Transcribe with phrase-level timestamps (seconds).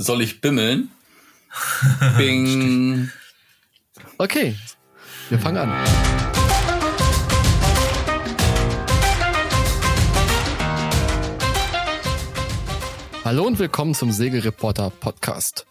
[0.00, 0.92] Soll ich bimmeln?
[2.18, 3.10] Bing.
[4.16, 4.54] Okay,
[5.28, 5.72] wir fangen an.
[13.24, 15.66] Hallo und willkommen zum Segelreporter Podcast.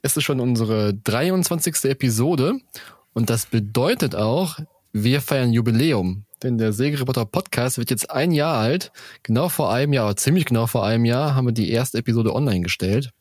[0.00, 1.90] Es ist schon unsere 23.
[1.90, 2.54] Episode
[3.12, 4.58] und das bedeutet auch,
[4.94, 6.24] wir feiern Jubiläum.
[6.42, 8.92] Denn der Segelreporter Podcast wird jetzt ein Jahr alt.
[9.24, 12.34] Genau vor einem Jahr, oder ziemlich genau vor einem Jahr, haben wir die erste Episode
[12.34, 13.12] online gestellt.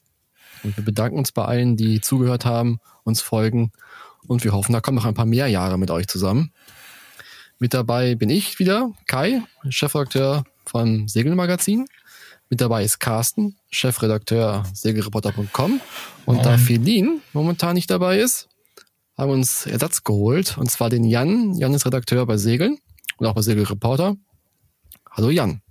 [0.63, 3.71] Und wir bedanken uns bei allen, die zugehört haben, uns folgen.
[4.27, 6.51] Und wir hoffen, da kommen noch ein paar mehr Jahre mit euch zusammen.
[7.59, 11.87] Mit dabei bin ich wieder, Kai, Chefredakteur von Segelmagazin.
[12.49, 15.81] Mit dabei ist Carsten, Chefredakteur segelreporter.com.
[16.25, 18.47] Und da Felin momentan nicht dabei ist,
[19.17, 20.57] haben wir uns Ersatz geholt.
[20.57, 21.55] Und zwar den Jan.
[21.55, 22.77] Jan ist Redakteur bei Segeln
[23.17, 24.15] und auch bei Segelreporter.
[25.11, 25.61] Hallo Jan.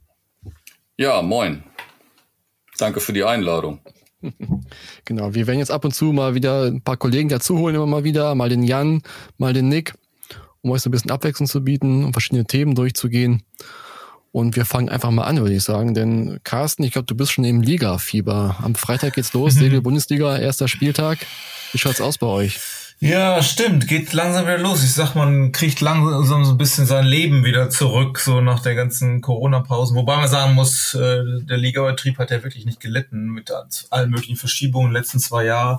[0.97, 1.62] Ja, moin.
[2.78, 3.80] Danke für die Einladung.
[5.05, 7.87] Genau, wir werden jetzt ab und zu mal wieder ein paar Kollegen dazu holen, immer
[7.87, 9.03] mal wieder, mal den Jan,
[9.39, 9.95] mal den Nick,
[10.62, 13.42] um euch so ein bisschen Abwechslung zu bieten, um verschiedene Themen durchzugehen.
[14.33, 15.95] Und wir fangen einfach mal an, würde ich sagen.
[15.95, 18.56] Denn Carsten, ich glaube, du bist schon im Liga-Fieber.
[18.62, 21.19] Am Freitag geht's los, Segel-Bundesliga, erster Spieltag.
[21.72, 22.59] Wie schaut's aus bei euch?
[22.98, 23.89] Ja, stimmt.
[23.89, 24.83] Geht langsam wieder los.
[24.83, 28.75] Ich sag, man kriegt langsam so ein bisschen sein Leben wieder zurück, so nach der
[28.75, 29.94] ganzen Corona-Pause.
[29.94, 33.53] Wobei man sagen muss, äh, der Ligabetrieb hat ja wirklich nicht gelitten mit
[33.91, 35.78] allen möglichen Verschiebungen in den letzten zwei Jahren.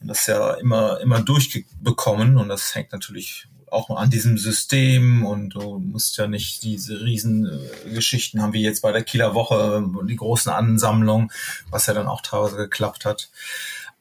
[0.00, 2.36] Und das ja immer, immer durchbekommen.
[2.36, 7.46] Und das hängt natürlich auch an diesem System und du musst ja nicht diese riesen
[7.46, 11.32] äh, haben wie jetzt bei der Kieler Woche, die großen Ansammlungen,
[11.70, 13.30] was ja dann auch teilweise geklappt hat.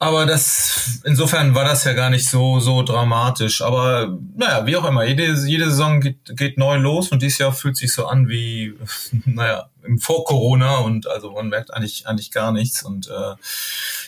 [0.03, 3.61] Aber das, insofern war das ja gar nicht so, so dramatisch.
[3.61, 7.53] Aber naja, wie auch immer, jede, jede Saison geht, geht neu los und dieses Jahr
[7.53, 8.73] fühlt sich so an wie,
[9.25, 13.35] naja, im Vor Corona und also man merkt eigentlich, eigentlich gar nichts und äh,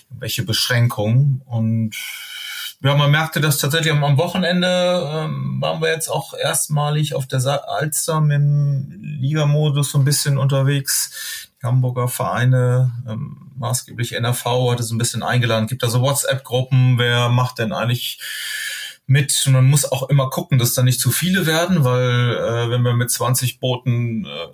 [0.10, 1.42] welche Beschränkungen.
[1.46, 1.96] Und
[2.84, 7.70] ja, man merkte das tatsächlich am Wochenende, ähm, waren wir jetzt auch erstmalig auf der
[7.70, 11.50] Alster mit dem Liga-Modus so ein bisschen unterwegs.
[11.66, 15.68] Hamburger Vereine, ähm, maßgeblich NRV, hatte so ein bisschen eingeladen.
[15.68, 18.20] Gibt da so WhatsApp-Gruppen, wer macht denn eigentlich
[19.08, 19.44] mit?
[19.46, 22.84] Und man muss auch immer gucken, dass da nicht zu viele werden, weil äh, wenn
[22.84, 24.48] wir mit 20 Booten äh,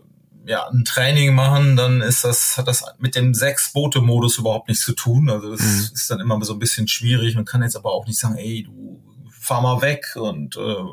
[0.50, 4.94] ja, ein Training machen, dann ist das, hat das mit dem Sechs-Boote-Modus überhaupt nichts zu
[4.94, 5.30] tun.
[5.30, 5.90] Also das mhm.
[5.94, 7.36] ist dann immer so ein bisschen schwierig.
[7.36, 9.02] Man kann jetzt aber auch nicht sagen, ey, du
[9.52, 10.84] fahr mal weg und äh,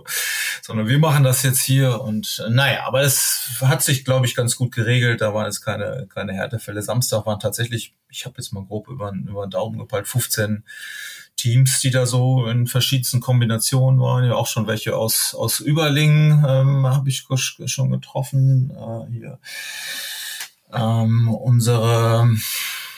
[0.63, 4.35] sondern wir machen das jetzt hier und äh, naja, aber es hat sich, glaube ich,
[4.35, 5.21] ganz gut geregelt.
[5.21, 6.83] Da waren jetzt keine, keine Härtefälle.
[6.83, 10.65] Samstag waren tatsächlich, ich habe jetzt mal grob über, über den Daumen gepeilt, 15
[11.37, 14.25] Teams, die da so in verschiedensten Kombinationen waren.
[14.25, 17.27] Ja, auch schon welche aus, aus Überlingen ähm, habe ich
[17.67, 18.73] schon getroffen.
[18.73, 19.39] Äh, hier.
[20.73, 22.29] Ähm, unsere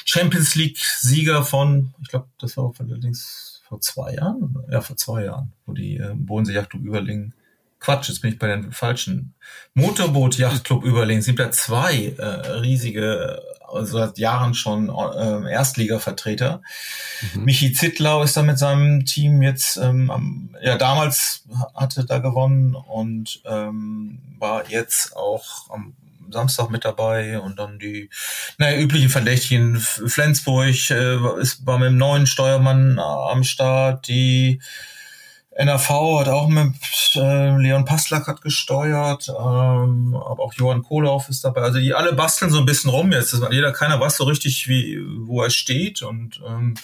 [0.06, 5.52] Champions League-Sieger von, ich glaube, das war allerdings vor zwei Jahren, ja, vor zwei Jahren,
[5.64, 7.34] wo die äh, Bodensee Yachtclub Überlingen
[7.78, 9.32] Quatsch, jetzt bin ich bei den falschen.
[9.72, 12.24] Motorboot Yachtclub Überlingen, sind da zwei äh,
[12.58, 13.40] riesige
[13.72, 16.62] also seit Jahren schon äh, Erstliga-Vertreter.
[17.34, 17.44] Mhm.
[17.44, 21.44] Michi Zittlau ist da mit seinem Team jetzt, ähm, ja damals
[21.74, 25.94] hatte da gewonnen und ähm, war jetzt auch am
[26.32, 28.10] Samstag mit dabei und dann die
[28.58, 29.78] naja, üblichen Verdächtigen.
[29.80, 34.60] Flensburg äh, ist war mit dem neuen Steuermann am Start, die
[35.60, 36.74] NRV hat auch mit
[37.16, 41.62] äh, Leon Paslak hat gesteuert, ähm, aber auch Johann Kohlauf ist dabei.
[41.62, 43.32] Also die alle basteln so ein bisschen rum jetzt.
[43.32, 46.76] Das, jeder, keiner weiß so richtig, wie, wo er steht und ähm,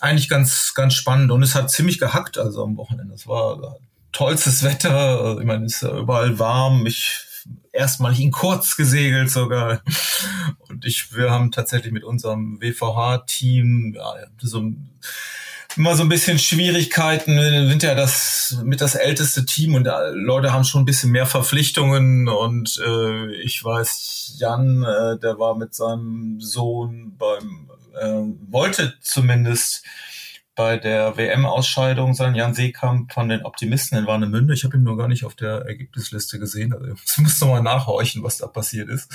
[0.00, 1.32] eigentlich ganz, ganz spannend.
[1.32, 3.14] Und es hat ziemlich gehackt, also am Wochenende.
[3.14, 3.76] Es war
[4.12, 5.38] tollstes Wetter.
[5.38, 6.86] Ich meine, es ist ja überall warm.
[6.86, 7.26] Ich
[7.72, 9.82] erstmal in kurz gesegelt sogar.
[10.68, 14.72] Und ich, wir haben tatsächlich mit unserem WVH-Team ja, so
[15.76, 17.36] immer so ein bisschen Schwierigkeiten.
[17.36, 21.26] Wir sind ja das mit das älteste Team und Leute haben schon ein bisschen mehr
[21.26, 28.94] Verpflichtungen und äh, ich weiß, Jan, äh, der war mit seinem Sohn beim, äh, wollte
[29.00, 29.82] zumindest
[30.54, 34.54] bei der WM-Ausscheidung sein, Jan Seekamp von den Optimisten in Warnemünde.
[34.54, 36.72] Ich habe ihn nur gar nicht auf der Ergebnisliste gesehen.
[36.74, 39.08] Also ich muss noch mal nachhorchen, was da passiert ist.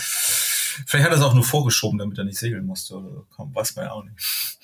[0.86, 2.98] Vielleicht hat er es auch nur vorgeschoben, damit er nicht segeln musste.
[2.98, 4.58] Oder weiß man ja auch nicht.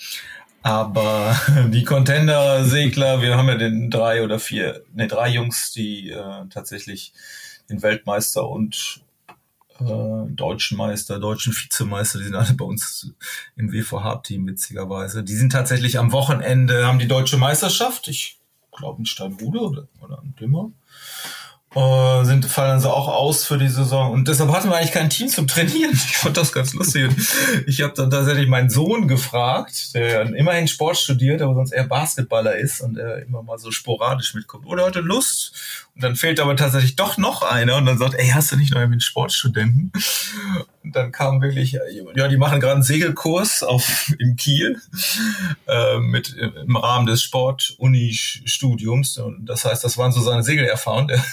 [0.63, 1.37] Aber
[1.69, 7.13] die Contender-Segler, wir haben ja den drei oder vier, ne, drei Jungs, die äh, tatsächlich
[7.69, 9.02] den Weltmeister und
[9.87, 13.13] äh, deutschen Meister, deutschen Vizemeister, die sind alle bei uns
[13.55, 15.23] im WVH-Team, witzigerweise.
[15.23, 18.39] Die sind tatsächlich am Wochenende, haben die deutsche Meisterschaft, ich
[18.75, 20.71] glaube in Steinhude oder, oder in Dümmer.
[21.75, 25.09] äh, sind fallen also auch aus für die Saison und deshalb hatten wir eigentlich kein
[25.09, 25.91] Team zum Trainieren.
[25.93, 27.09] Ich fand das ganz lustig.
[27.67, 32.55] Ich habe dann tatsächlich meinen Sohn gefragt, der immerhin Sport studiert, aber sonst eher Basketballer
[32.55, 34.65] ist und er immer mal so sporadisch mitkommt.
[34.65, 35.53] Oder heute Lust?
[35.95, 38.73] Und dann fehlt aber tatsächlich doch noch einer und dann sagt, ey, hast du nicht
[38.73, 39.91] noch einen Sportstudenten?
[40.83, 41.77] Und dann kam wirklich,
[42.15, 44.81] ja, die machen gerade einen Segelkurs auf im Kiel
[45.67, 49.19] äh, mit im Rahmen des Sport-Uni-Studiums.
[49.19, 51.09] Und das heißt, das waren so seine Segelerfahrungen.
[51.09, 51.23] Der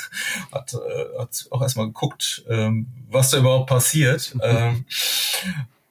[0.53, 4.37] hat, äh, hat auch erstmal geguckt, ähm, was da überhaupt passiert.
[4.43, 4.85] Ähm,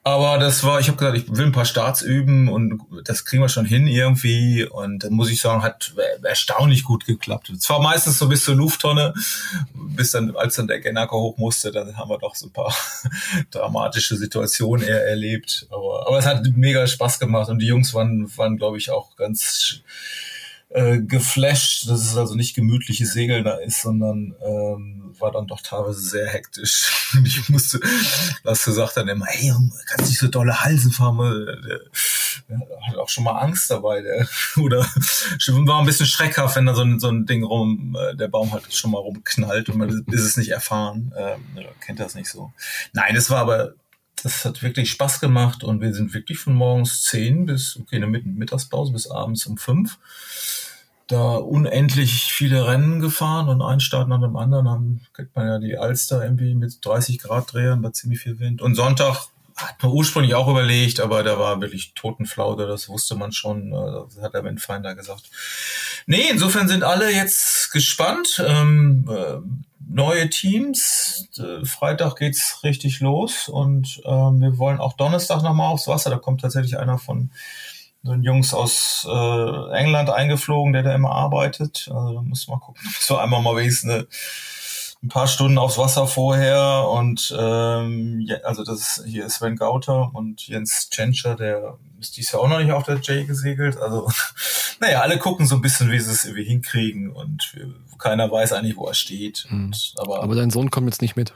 [0.02, 3.42] aber das war, ich habe gesagt, ich will ein paar Starts üben und das kriegen
[3.42, 4.64] wir schon hin irgendwie.
[4.64, 5.92] Und dann muss ich sagen, hat
[6.22, 7.52] erstaunlich gut geklappt.
[7.58, 9.12] Zwar meistens so bis zur Lufttonne,
[9.74, 12.74] bis dann, als dann der Gennaker hoch musste, dann haben wir doch so ein paar
[13.50, 15.66] dramatische Situationen eher erlebt.
[15.70, 19.16] Aber, aber es hat mega Spaß gemacht und die Jungs waren, waren glaube ich, auch
[19.16, 19.82] ganz
[20.70, 25.60] äh, geflasht, dass es also nicht gemütliches Segeln da ist, sondern ähm, war dann doch
[25.62, 27.10] teilweise sehr hektisch.
[27.14, 27.80] Und ich musste,
[28.44, 29.52] was gesagt dann immer, hey,
[29.86, 31.56] kannst nicht so dolle Halsen fahren, der,
[32.48, 34.28] der hat auch schon mal Angst dabei, der,
[34.62, 38.28] oder war ein bisschen schreckhaft, wenn da so ein, so ein Ding rum, äh, der
[38.28, 42.30] Baum hat schon mal rumknallt und man ist es nicht erfahren, ähm, kennt das nicht
[42.30, 42.52] so.
[42.92, 43.74] Nein, es war aber
[44.22, 48.06] das hat wirklich Spaß gemacht und wir sind wirklich von morgens zehn bis, okay, eine
[48.06, 49.98] Mittagspause bis abends um fünf
[51.10, 55.58] da unendlich viele Rennen gefahren und ein Start nach dem anderen haben, kennt man ja
[55.58, 58.62] die Alster irgendwie mit 30 Grad Drehern bei ziemlich viel Wind.
[58.62, 59.26] Und Sonntag
[59.56, 64.04] hat man ursprünglich auch überlegt, aber da war wirklich Totenflaute, das wusste man schon, äh,
[64.14, 65.24] das hat der Windfinder gesagt.
[66.06, 68.42] Nee, insofern sind alle jetzt gespannt.
[68.46, 69.38] Ähm, äh,
[69.90, 71.28] neue Teams.
[71.38, 76.10] Äh, Freitag geht's richtig los und ähm, wir wollen auch Donnerstag nochmal aufs Wasser.
[76.10, 77.30] Da kommt tatsächlich einer von
[78.02, 81.90] so ein Jungs aus äh, England eingeflogen, der da immer arbeitet.
[81.92, 82.82] Also da muss man gucken.
[83.00, 84.06] So einmal mal wenigstens eine,
[85.02, 89.56] ein paar Stunden aufs Wasser vorher und ähm, ja, also das ist, hier ist Sven
[89.56, 93.76] Gauter und Jens Tschentscher, der ist dies Jahr auch noch nicht auf der J gesegelt.
[93.76, 94.10] Also
[94.80, 97.54] naja, alle gucken so ein bisschen, wie sie es irgendwie hinkriegen und
[98.00, 99.46] keiner weiß eigentlich, wo er steht.
[99.48, 99.66] Mhm.
[99.66, 101.32] Und, aber, aber dein Sohn kommt jetzt nicht mit.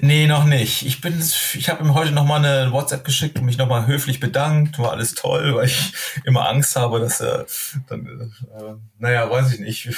[0.00, 0.86] Nee, noch nicht.
[0.86, 3.86] Ich bin, ich habe ihm heute noch mal eine WhatsApp geschickt und mich noch mal
[3.86, 4.78] höflich bedankt.
[4.78, 5.92] War alles toll, weil ich
[6.24, 7.46] immer Angst habe, dass er
[7.88, 9.88] dann, äh, naja, weiß ich nicht,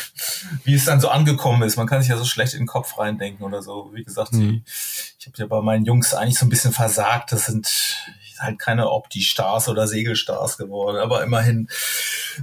[0.65, 1.77] wie es dann so angekommen ist.
[1.77, 3.91] Man kann sich ja so schlecht in den Kopf reindenken oder so.
[3.95, 4.63] Wie gesagt, mhm.
[5.19, 7.33] ich habe ja bei meinen Jungs eigentlich so ein bisschen versagt.
[7.33, 7.69] Das sind
[8.41, 11.69] halt keine Opti-Stars oder Segelstars geworden, aber immerhin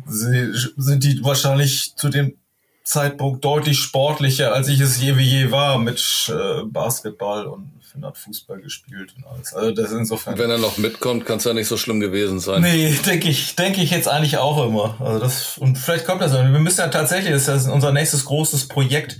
[0.05, 2.37] sind die wahrscheinlich zu dem
[2.83, 8.05] Zeitpunkt deutlich sportlicher, als ich es je wie je war mit äh, Basketball und Finn
[8.05, 9.53] hat Fußball gespielt und alles.
[9.53, 10.37] Also das insofern.
[10.37, 12.61] Wenn er noch mitkommt, kann es ja nicht so schlimm gewesen sein.
[12.61, 14.97] Nee, denke ich, denke ich jetzt eigentlich auch immer.
[14.99, 16.33] Also das und vielleicht kommt das.
[16.33, 19.17] Wir müssen ja tatsächlich, das ist ja unser nächstes großes Projekt,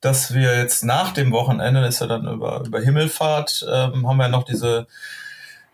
[0.00, 4.16] dass wir jetzt nach dem Wochenende, das ist ja dann über über Himmelfahrt, ähm, haben
[4.18, 4.86] wir ja noch diese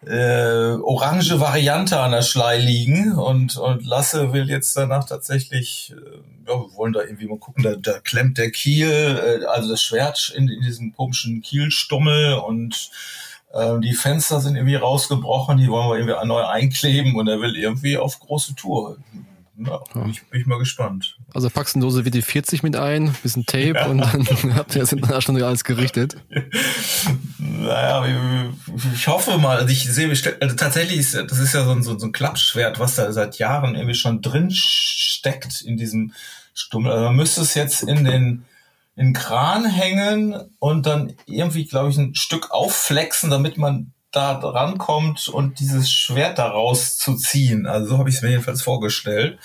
[0.06, 6.50] äh, orange Variante an der Schlei liegen und, und Lasse will jetzt danach tatsächlich, äh,
[6.50, 9.82] ja, wir wollen da irgendwie mal gucken, da, da klemmt der Kiel, äh, also das
[9.82, 12.90] Schwert in, in diesem komischen Kielstummel und
[13.52, 17.56] äh, die Fenster sind irgendwie rausgebrochen, die wollen wir irgendwie neu einkleben und er will
[17.56, 18.96] irgendwie auf große Tour.
[19.66, 21.16] Ja, bin, ich, bin ich mal gespannt.
[21.34, 23.86] Also packst eine Dose WD-40 mit ein, bisschen Tape ja.
[23.86, 26.16] und dann habt ihr sind da schon alles gerichtet.
[27.38, 28.04] Naja,
[28.94, 31.94] ich hoffe mal, also ich sehe, also tatsächlich ist das ist ja so ein, so
[31.94, 36.12] ein Klappschwert, was da seit Jahren irgendwie schon drin steckt in diesem
[36.54, 36.90] Stummel.
[36.90, 38.44] Also man müsste es jetzt in den
[38.96, 44.32] in den Kran hängen und dann irgendwie, glaube ich, ein Stück aufflexen, damit man da
[44.32, 47.66] rankommt und dieses Schwert daraus zu ziehen.
[47.66, 49.38] Also so habe ich es mir jedenfalls vorgestellt.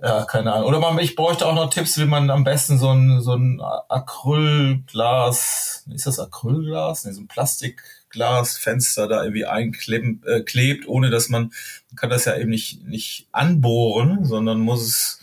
[0.00, 0.68] Ja, keine Ahnung.
[0.68, 3.60] Oder man, ich bräuchte auch noch Tipps, wie man am besten so ein, so ein
[3.88, 7.04] Acrylglas, ist das Acrylglas?
[7.04, 11.52] Nee, so ein Plastikglasfenster da irgendwie einklebt, äh, klebt, ohne dass man,
[11.90, 15.20] man kann das ja eben nicht, nicht anbohren, sondern muss es,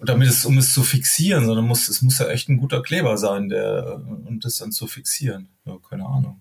[0.00, 2.82] und damit es, um es zu fixieren, sondern muss, es muss ja echt ein guter
[2.82, 5.48] Kleber sein, der, um das dann zu fixieren.
[5.64, 6.40] Ja, keine Ahnung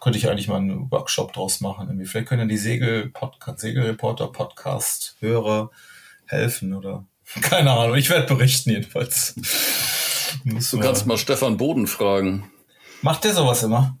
[0.00, 1.88] könnte ich eigentlich mal einen Workshop draus machen.
[1.88, 2.06] Irgendwie.
[2.06, 5.70] Vielleicht können die Segel -Podcast, Segelreporter Podcast Hörer
[6.26, 7.04] helfen oder
[7.40, 7.96] keine Ahnung.
[7.96, 9.34] Ich werde berichten jedenfalls.
[10.44, 12.50] du kannst mal Stefan Boden fragen.
[13.02, 13.98] Macht der sowas immer?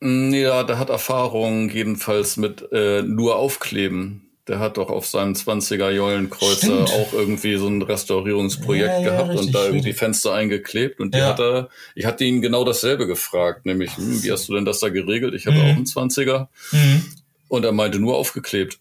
[0.00, 4.31] Nee, ja, der hat Erfahrung jedenfalls mit äh, nur aufkleben.
[4.48, 9.30] Der hat doch auf seinem 20er Jollenkreuzer auch irgendwie so ein Restaurierungsprojekt ja, ja, gehabt
[9.30, 10.98] richtig, und da irgendwie Fenster eingeklebt.
[10.98, 11.28] Und die ja.
[11.28, 14.80] hat er, ich hatte ihn genau dasselbe gefragt, nämlich, hm, wie hast du denn das
[14.80, 15.34] da geregelt?
[15.34, 15.62] Ich habe mhm.
[15.62, 16.48] auch einen 20er.
[16.72, 17.04] Mhm.
[17.48, 18.78] Und er meinte nur aufgeklebt.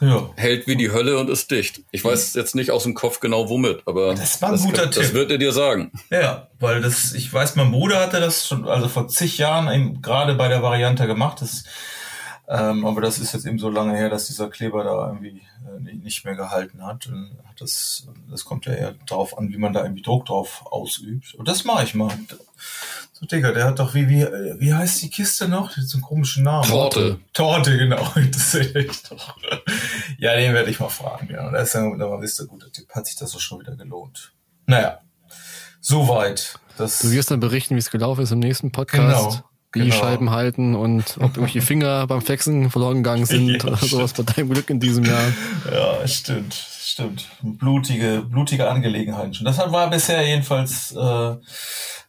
[0.00, 0.30] ja.
[0.34, 1.82] hält wie die Hölle und ist dicht.
[1.92, 4.82] Ich weiß jetzt nicht aus dem Kopf genau womit, aber das, war ein das, guter
[4.82, 5.02] kann, Tipp.
[5.02, 5.92] das wird er dir sagen.
[6.10, 10.02] Ja, weil das, ich weiß, mein Bruder hatte das schon, also vor zig Jahren eben
[10.02, 11.42] gerade bei der Variante gemacht.
[11.42, 11.62] Das,
[12.46, 15.94] ähm, aber das ist jetzt eben so lange her, dass dieser Kleber da irgendwie äh,
[15.94, 17.06] nicht mehr gehalten hat.
[17.06, 21.34] Und das, das kommt ja eher darauf an, wie man da irgendwie Druck drauf ausübt.
[21.34, 22.12] Und das mache ich mal.
[23.12, 24.26] So, Digga, der hat doch, wie, wie,
[24.58, 25.72] wie heißt die Kiste noch?
[25.72, 26.68] Die hat so einen komischen Namen.
[26.68, 27.18] Torte.
[27.32, 28.12] Torte, genau.
[28.32, 29.36] Das echt doch.
[30.18, 31.50] Ja, den werde ich mal fragen, ja.
[31.50, 34.32] Da ist dann, da wisst ihr, gut, hat sich das doch schon wieder gelohnt.
[34.66, 34.98] Naja.
[35.80, 36.58] Soweit.
[36.76, 39.38] Das du wirst dann berichten, wie es gelaufen ist im nächsten Podcast.
[39.38, 39.50] Genau.
[39.74, 39.94] Genau.
[39.94, 44.22] Scheiben halten und ob irgendwelche Finger beim Flexen verloren gegangen sind ja, oder sowas bei
[44.22, 45.32] deinem Glück in diesem Jahr.
[45.70, 47.26] Ja, stimmt, stimmt.
[47.42, 49.44] Blutige, blutige Angelegenheiten schon.
[49.44, 51.36] Das war bisher jedenfalls äh,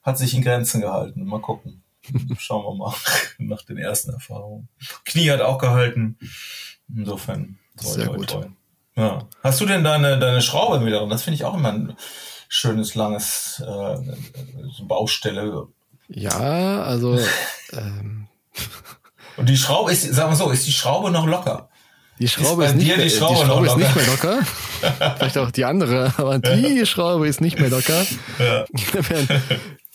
[0.04, 1.26] hat sich in Grenzen gehalten.
[1.26, 1.82] Mal gucken.
[2.38, 2.94] Schauen wir mal
[3.40, 4.70] nach den ersten Erfahrungen.
[5.06, 6.18] Knie hat auch gehalten.
[6.96, 7.58] Insofern.
[7.76, 8.30] Sehr gut.
[8.30, 8.52] Toll.
[8.96, 9.28] Ja.
[9.44, 11.10] Hast du denn deine, deine Schraube wieder drin?
[11.10, 11.98] Das finde ich auch immer ein
[12.48, 13.98] schönes, langes äh,
[14.84, 15.68] Baustelle.
[16.08, 17.20] Ja, also.
[17.74, 18.28] ähm.
[19.38, 21.70] Und die Schraube ist, sagen wir so, ist die Schraube noch locker?
[22.20, 24.40] Die Schraube ist, ist nicht, mehr, die Schraube, die Schraube ist nicht mehr locker.
[25.18, 28.06] Vielleicht auch die andere, aber die Schraube ist nicht mehr locker.
[28.40, 28.66] Ja.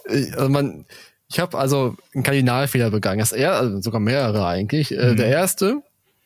[0.37, 0.85] also man,
[1.31, 3.21] ich habe also einen Kardinalfehler begangen.
[3.21, 4.93] Das er, also sogar mehrere eigentlich.
[4.93, 5.17] Äh, mhm.
[5.17, 5.81] Der erste,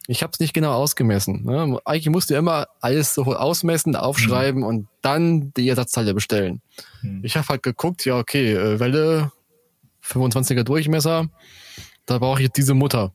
[0.09, 1.45] ich habe es nicht genau ausgemessen.
[1.45, 1.79] Ne?
[1.85, 4.67] Eigentlich musst du immer alles so ausmessen, aufschreiben mhm.
[4.67, 6.61] und dann die Ersatzteile bestellen.
[7.03, 7.21] Mhm.
[7.23, 9.31] Ich habe halt geguckt, ja okay, äh, Welle
[10.07, 11.29] 25er Durchmesser,
[12.07, 13.13] da brauche ich jetzt diese Mutter.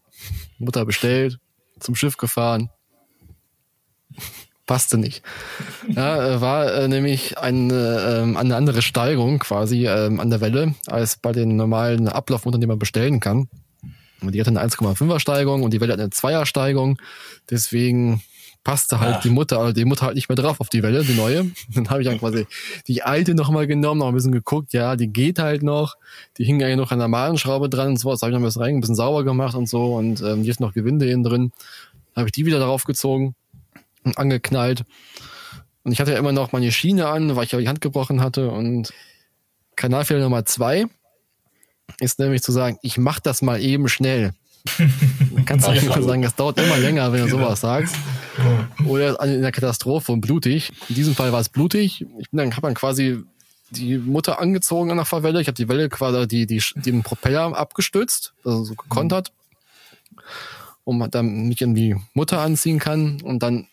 [0.58, 1.40] Mutter bestellt,
[1.80, 2.70] zum Schiff gefahren
[4.70, 5.24] passte nicht.
[5.88, 10.76] Ja, äh, war äh, nämlich eine, äh, eine andere Steigung quasi äh, an der Welle
[10.86, 13.50] als bei den normalen Ablaufmuttern, die man bestellen kann.
[14.22, 17.02] Die hat eine 1,5er Steigung und die Welle hat eine 2er Steigung.
[17.50, 18.22] Deswegen
[18.64, 19.22] passte halt Ach.
[19.22, 21.50] die Mutter, die Mutter halt nicht mehr drauf auf die Welle, die neue.
[21.74, 22.46] Dann habe ich dann quasi
[22.88, 25.96] die alte nochmal genommen, noch ein bisschen geguckt, ja, die geht halt noch.
[26.38, 28.12] Die hing eigentlich noch an der normalen Schraube dran und so.
[28.12, 29.96] Das habe ich noch ein bisschen rein, ein bisschen sauber gemacht und so.
[29.96, 31.52] Und ähm, hier ist noch Gewinde innen drin.
[32.14, 33.36] Dann habe ich die wieder drauf gezogen
[34.16, 34.84] angeknallt.
[35.84, 38.22] Und ich hatte ja immer noch meine Schiene an, weil ich ja die Hand gebrochen
[38.22, 38.52] hatte.
[38.52, 38.94] Und
[39.76, 40.86] Kanalfehler Nummer zwei
[42.00, 44.34] ist nämlich zu sagen, ich mach das mal eben schnell.
[45.50, 47.46] kannst du immer sagen, das dauert immer länger, wenn du genau.
[47.46, 47.96] sowas sagst.
[48.86, 50.72] Oder in der Katastrophe und blutig.
[50.88, 52.06] In diesem Fall war es blutig.
[52.20, 53.24] Ich bin dann, hab dann quasi
[53.72, 55.42] die Mutter angezogen an der Fahrwelle.
[55.42, 59.32] Ich habe die Welle quasi die, die, den Propeller abgestützt, also so gekontert,
[60.84, 63.68] um dann mich in die Mutter anziehen kann und dann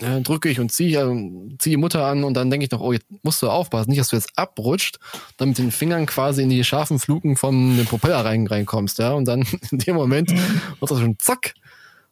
[0.00, 2.80] äh, drücke ich und ziehe äh, zieh die Mutter an und dann denke ich noch,
[2.80, 4.98] oh, jetzt musst du aufpassen, nicht, dass du jetzt abrutscht,
[5.36, 9.12] dann mit den Fingern quasi in die scharfen Fluken von dem Propeller rein, reinkommst, ja,
[9.12, 11.54] und dann in dem Moment wird das schon zack.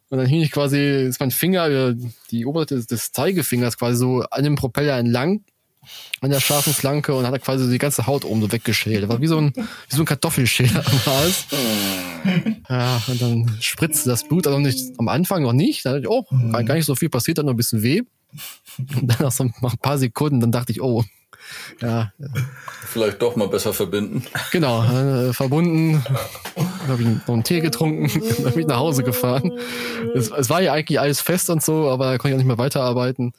[0.09, 1.93] Und dann hing ich quasi, ist mein Finger,
[2.31, 5.43] die Oberseite des, des Zeigefingers quasi so an dem Propeller entlang
[6.21, 9.07] an der scharfen Flanke und hat er quasi die ganze Haut oben so weggeschält.
[9.07, 11.45] War wie so ein, wie so ein Kartoffelschäler war es.
[12.69, 15.85] Ja, und dann spritzte das Blut, also nicht, am Anfang noch nicht.
[15.85, 18.01] Da dachte ich, oh, gar nicht so viel passiert, hat noch ein bisschen weh.
[18.77, 21.05] Und dann nach so nach ein paar Sekunden, dann dachte ich, oh,
[21.81, 22.11] ja.
[22.85, 24.23] Vielleicht doch mal besser verbinden.
[24.51, 26.03] Genau, äh, verbunden.
[26.55, 28.09] Dann habe ich noch einen Tee getrunken,
[28.43, 29.51] dann bin ich nach Hause gefahren.
[30.15, 32.47] Es, es, war ja eigentlich alles fest und so, aber da konnte ich auch nicht
[32.47, 33.33] mehr weiterarbeiten.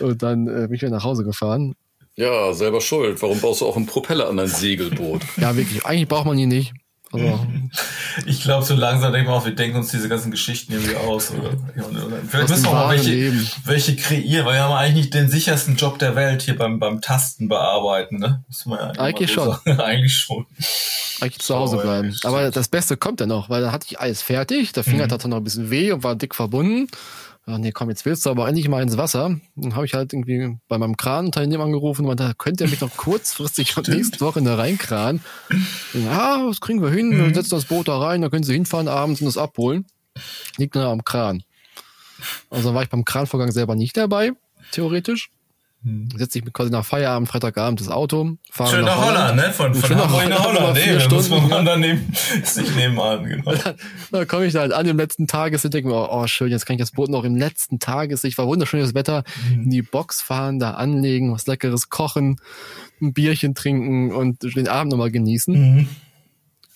[0.00, 1.74] Und dann äh, bin ich wieder nach Hause gefahren.
[2.16, 3.22] Ja, selber schuld.
[3.22, 5.22] Warum baust du auch einen Propeller an dein Segelboot?
[5.36, 5.86] Ja, wirklich.
[5.86, 6.74] Eigentlich braucht man ihn nicht.
[7.12, 7.46] Also,
[8.26, 11.30] ich glaube, so langsam denken wir auch, wir denken uns diese ganzen Geschichten irgendwie aus.
[11.30, 13.32] Oder, oder, vielleicht müssen wir auch mal welche,
[13.64, 17.00] welche kreieren, weil wir haben eigentlich nicht den sichersten Job der Welt hier beim, beim
[17.00, 18.18] Tasten bearbeiten.
[18.18, 18.44] Ne?
[18.46, 19.78] Muss man ja eigentlich so schon.
[19.80, 20.46] eigentlich schon.
[21.20, 22.16] Eigentlich zu Hause bleiben.
[22.24, 24.72] Aber das Beste kommt ja noch, weil da hatte ich alles fertig.
[24.72, 25.10] Der Finger mhm.
[25.10, 26.88] hat noch ein bisschen weh und war dick verbunden
[27.52, 29.38] ach nee, komm, jetzt willst du aber endlich mal ins Wasser.
[29.56, 32.96] Dann habe ich halt irgendwie bei meinem Kranteilnehmer angerufen und meinte, könnt ihr mich noch
[32.96, 35.20] kurzfristig nächste Woche in der reinkran?
[35.92, 37.08] Ja, das kriegen wir hin.
[37.08, 37.26] Mhm.
[37.26, 39.86] Wir setzen das Boot da rein, dann können sie hinfahren abends und das abholen.
[40.56, 41.42] Liegt nur am Kran.
[42.50, 44.32] Also war ich beim Kranvorgang selber nicht dabei,
[44.72, 45.30] theoretisch.
[45.82, 46.10] Hm.
[46.14, 49.52] Setze ich mir quasi nach Feierabend, Freitagabend das Auto, fahre Schön nach, Holland, Holland, ne?
[49.52, 52.12] Von, von Hamburg nach Holland, nee, da muss man dann neben,
[52.44, 53.54] sich nebenan, genau.
[53.54, 53.76] Dann,
[54.10, 56.50] dann komme ich da halt an im letzten Tages und denke mir, oh, oh, schön,
[56.50, 59.62] jetzt kann ich das Boot noch im letzten Tages, ich war wunderschönes Wetter, mhm.
[59.62, 62.38] in die Box fahren, da anlegen, was Leckeres kochen,
[63.00, 65.54] ein Bierchen trinken und den Abend nochmal genießen.
[65.54, 65.88] Mhm.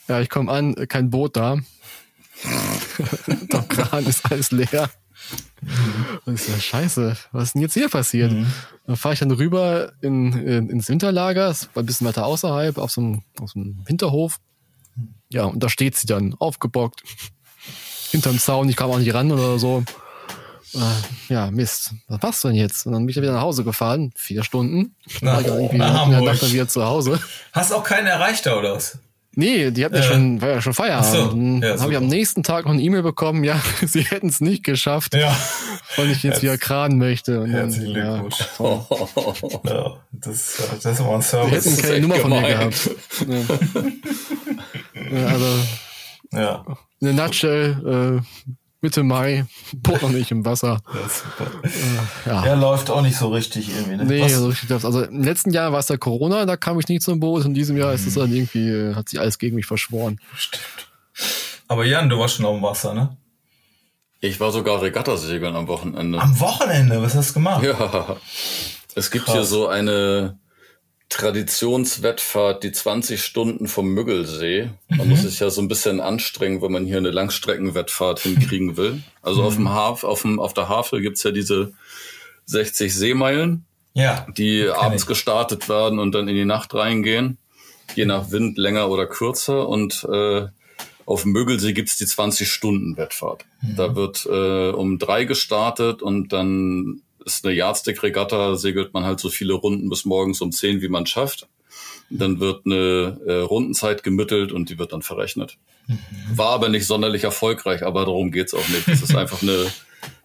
[0.09, 1.59] Ja, ich komme an, kein Boot da.
[3.53, 4.91] Der Kran ist alles leer.
[6.25, 8.33] Und ist ja scheiße, was ist denn jetzt hier passiert?
[8.33, 8.47] Mhm.
[8.87, 12.91] Dann fahre ich dann rüber in, in, ins Winterlager, war ein bisschen weiter außerhalb, auf
[12.91, 14.39] so einem, auf so einem Hinterhof.
[15.31, 17.03] Ja, und da steht sie dann, aufgebockt,
[18.11, 19.83] hinterm Zaun, ich kam auch nicht ran oder so.
[20.75, 22.87] äh, ja, Mist, was machst du denn jetzt?
[22.87, 24.95] Und dann bin ich wieder nach Hause gefahren, vier Stunden.
[25.21, 27.19] Na, war ich dann irgendwie nach dann wieder zu Hause.
[27.53, 28.99] Hast auch keinen erreicht da, oder was?
[29.37, 30.05] Nee, die hatten ja Äh.
[30.05, 31.13] schon, war ja schon Feierabend.
[31.13, 34.29] So, Dann ja, habe ich am nächsten Tag noch eine E-Mail bekommen, ja, sie hätten
[34.29, 35.37] es nicht geschafft, Ja.
[35.97, 37.41] weil ich jetzt wieder kranen möchte.
[37.41, 38.37] Und dann, Herzlichen ja, Glückwunsch.
[38.57, 38.87] toll.
[39.65, 41.51] ja das, das ist aber ein Die Service.
[41.65, 42.59] hätten ist keine Nummer von mir gemein.
[42.59, 42.91] gehabt.
[43.29, 43.83] Ja.
[45.19, 45.47] Ja, also
[46.33, 46.65] Ja,
[47.01, 48.45] in der Nutshell, äh,
[48.85, 50.83] Mitte Mai, Boot noch nicht im Wasser.
[50.93, 51.51] super.
[52.27, 52.43] Ja.
[52.43, 53.97] Der läuft auch nicht so richtig irgendwie.
[53.97, 54.05] Ne?
[54.05, 54.85] Nee, Was- so richtig das.
[54.85, 57.47] Also im letzten Jahr war es ja Corona, da kam ich nicht zum Boot.
[57.47, 60.21] In diesem Jahr ist es dann irgendwie, äh, hat sich alles gegen mich verschworen.
[60.37, 60.63] Stimmt.
[61.67, 63.17] Aber Jan, du warst schon auf dem Wasser, ne?
[64.21, 66.21] Ich war sogar Regattasegeln am Wochenende.
[66.21, 67.65] Am Wochenende, was hast du gemacht?
[67.65, 68.17] Ja,
[68.95, 69.35] es gibt Krass.
[69.35, 70.39] hier so eine
[71.15, 74.71] Traditionswettfahrt, die 20 Stunden vom Müggelsee.
[74.89, 79.03] Man muss sich ja so ein bisschen anstrengen, wenn man hier eine Langstreckenwettfahrt hinkriegen will.
[79.23, 81.73] Also auf dem Haf, auf dem, auf der Havel gibt's ja diese
[82.47, 84.27] 60 Seemeilen, Ja.
[84.37, 85.09] die abends ich.
[85.09, 87.39] gestartet werden und dann in die Nacht reingehen.
[87.95, 89.69] Je nach Wind länger oder kürzer.
[89.69, 90.47] Und äh,
[91.07, 93.45] auf dem Mögelsee gibt's die 20-Stunden-Wettfahrt.
[93.77, 99.29] Da wird äh, um drei gestartet und dann ist eine Yardstick-Regatta, segelt man halt so
[99.29, 101.49] viele Runden bis morgens um 10, wie man schafft.
[102.11, 105.57] Dann wird eine äh, Rundenzeit gemittelt und die wird dann verrechnet.
[106.35, 108.89] War aber nicht sonderlich erfolgreich, aber darum geht's auch nicht.
[108.89, 109.67] Es ist einfach eine,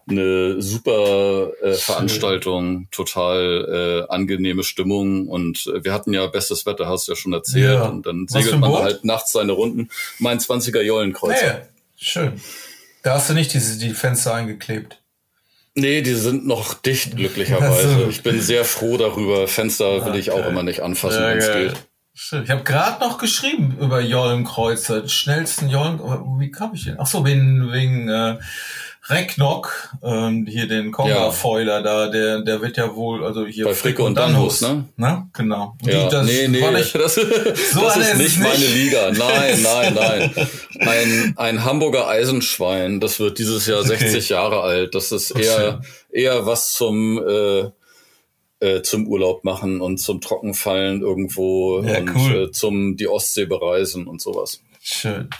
[0.08, 6.86] eine super äh, Veranstaltung, total äh, angenehme Stimmung und äh, wir hatten ja bestes Wetter,
[6.86, 7.74] hast du ja schon erzählt.
[7.74, 7.88] Ja.
[7.88, 8.82] Und dann segelt man Boot?
[8.82, 9.88] halt nachts seine Runden.
[10.18, 11.54] Mein 20er Jollenkreuzer.
[11.54, 11.64] Nee,
[11.96, 12.40] schön.
[13.02, 14.99] Da hast du nicht diese, die Fenster eingeklebt.
[15.74, 17.88] Nee, die sind noch dicht, glücklicherweise.
[17.94, 18.08] Ach so.
[18.08, 19.46] Ich bin sehr froh darüber.
[19.46, 21.86] Fenster will ich auch immer nicht anfassen, wenn es geht.
[22.12, 22.42] Schön.
[22.42, 26.00] Ich habe gerade noch geschrieben über Jollenkreuzer, schnellsten Jollen.
[26.38, 26.96] Wie kam ich denn?
[26.98, 28.38] Ach so, wegen, wegen äh,
[29.08, 34.02] Recknock, ähm, hier den Konga-Foiler da, der, der wird ja wohl, also hier Bei Fricke
[34.02, 34.84] und Danhus, ne?
[34.96, 35.28] ne?
[35.32, 35.74] Genau.
[35.84, 38.64] Ja, die- das nee, nee, war das, So das ist nicht meine.
[38.64, 39.10] Liga.
[39.12, 40.34] Nein, nein, nein.
[40.80, 44.94] Ein, ein Hamburger Eisenschwein, das wird dieses Jahr 60 Jahre alt.
[44.94, 45.80] Das ist eher,
[46.12, 47.70] eher was zum, äh,
[48.60, 52.48] äh, zum Urlaub machen und zum Trockenfallen irgendwo Ja, und cool.
[52.48, 54.60] äh, zum die Ostsee bereisen und sowas.
[54.82, 55.30] Schön.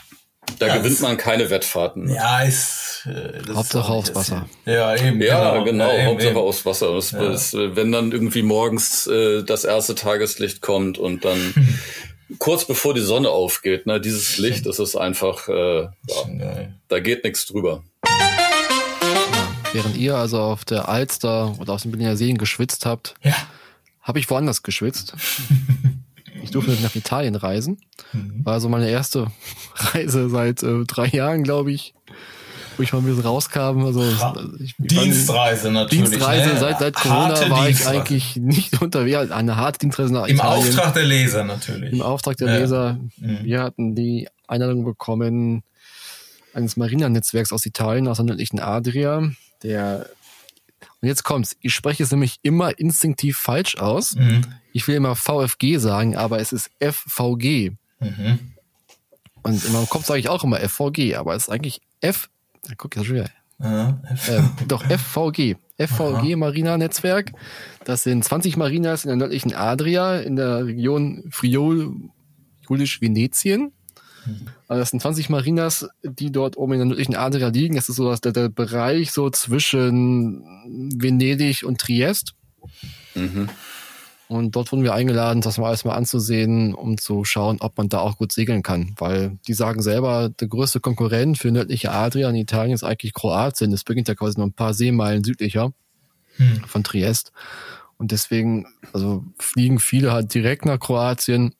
[0.59, 2.09] Da Ja, gewinnt man keine Wettfahrten.
[2.09, 3.05] Ja, ist.
[3.05, 4.45] Äh, das Hauptsache ist aufs Wasser.
[4.65, 5.21] Ja, eben.
[5.21, 6.39] Ja, genau, Ja, eben, Hauptsache eben.
[6.39, 6.93] aus Wasser.
[6.93, 7.23] Das, Ja.
[7.29, 11.53] das, äh, wenn dann irgendwie morgens äh, das erste Tageslicht kommt und dann
[12.39, 15.89] kurz bevor die Sonne aufgeht, ne, dieses Licht, das ist einfach, äh, ja,
[16.87, 17.83] da geht nichts drüber.
[19.73, 23.35] Während ihr also auf der Alster oder auf den Berliner Seen geschwitzt habt, Ja.
[24.01, 25.13] habe ich woanders geschwitzt.
[26.43, 27.79] Ich durfte nach Italien reisen.
[28.13, 28.43] Mhm.
[28.45, 29.27] War also meine erste
[29.75, 31.93] Reise seit äh, drei Jahren, glaube ich,
[32.77, 33.85] wo ich mal ein bisschen rauskam.
[33.85, 36.09] Also ich, ich fand- Dienstreise natürlich.
[36.09, 36.59] Dienstreise ne?
[36.59, 37.99] seit, seit Corona Harte war ich Dienstreise.
[37.99, 39.31] eigentlich nicht unterwegs.
[39.31, 40.67] Eine harte Dienstreise nach Im Italien.
[40.69, 41.91] Auftrag der Leser natürlich.
[41.93, 42.57] Im Auftrag der Ja.
[42.59, 42.99] Leser.
[43.17, 43.39] Mhm.
[43.43, 45.63] Wir hatten die Einladung bekommen
[46.53, 49.29] eines Marina-Netzwerks aus Italien, aus der nördlichen Adria.
[49.63, 50.07] Der
[51.01, 51.55] und jetzt kommt's.
[51.61, 54.15] Ich spreche es nämlich immer instinktiv falsch aus.
[54.15, 54.41] Mhm.
[54.73, 57.71] Ich will immer VFG sagen, aber es ist FVG.
[57.99, 58.39] Mhm.
[59.43, 62.29] Und in meinem Kopf sage ich auch immer FVG, aber es ist eigentlich F.
[62.67, 63.29] Na, guck jetzt schon wieder.
[63.59, 65.55] Ja, Äh, doch, FVG.
[65.77, 67.31] FVG Marina Netzwerk.
[67.83, 71.93] Das sind 20 Marinas in der nördlichen Adria in der Region Friul,
[72.69, 73.71] Julisch-Venetien.
[74.67, 77.75] Also das sind 20 Marinas, die dort oben in der nördlichen Adria liegen.
[77.75, 80.43] Das ist so der, der Bereich so zwischen
[80.95, 82.33] Venedig und Triest.
[83.15, 83.49] Mhm.
[84.27, 87.89] Und dort wurden wir eingeladen, das mal alles mal anzusehen, um zu schauen, ob man
[87.89, 88.95] da auch gut segeln kann.
[88.97, 93.71] Weil die sagen selber, der größte Konkurrent für nördliche Adria in Italien ist eigentlich Kroatien.
[93.71, 95.73] Das beginnt ja quasi nur ein paar Seemeilen südlicher
[96.37, 96.61] Hm.
[96.65, 97.31] von Triest.
[97.97, 101.53] Und deswegen, also fliegen viele halt direkt nach Kroatien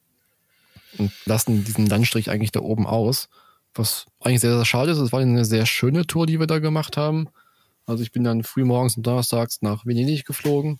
[0.97, 3.30] und lassen diesen Landstrich eigentlich da oben aus.
[3.73, 4.97] Was eigentlich sehr, sehr schade ist.
[4.97, 7.30] Es war eine sehr schöne Tour, die wir da gemacht haben.
[7.86, 10.80] Also ich bin dann früh morgens und donnerstags nach Venedig geflogen.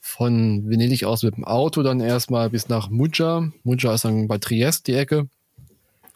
[0.00, 3.50] Von Venedig aus mit dem Auto dann erstmal bis nach Muggia.
[3.62, 5.28] Muggia ist dann bei Triest die Ecke.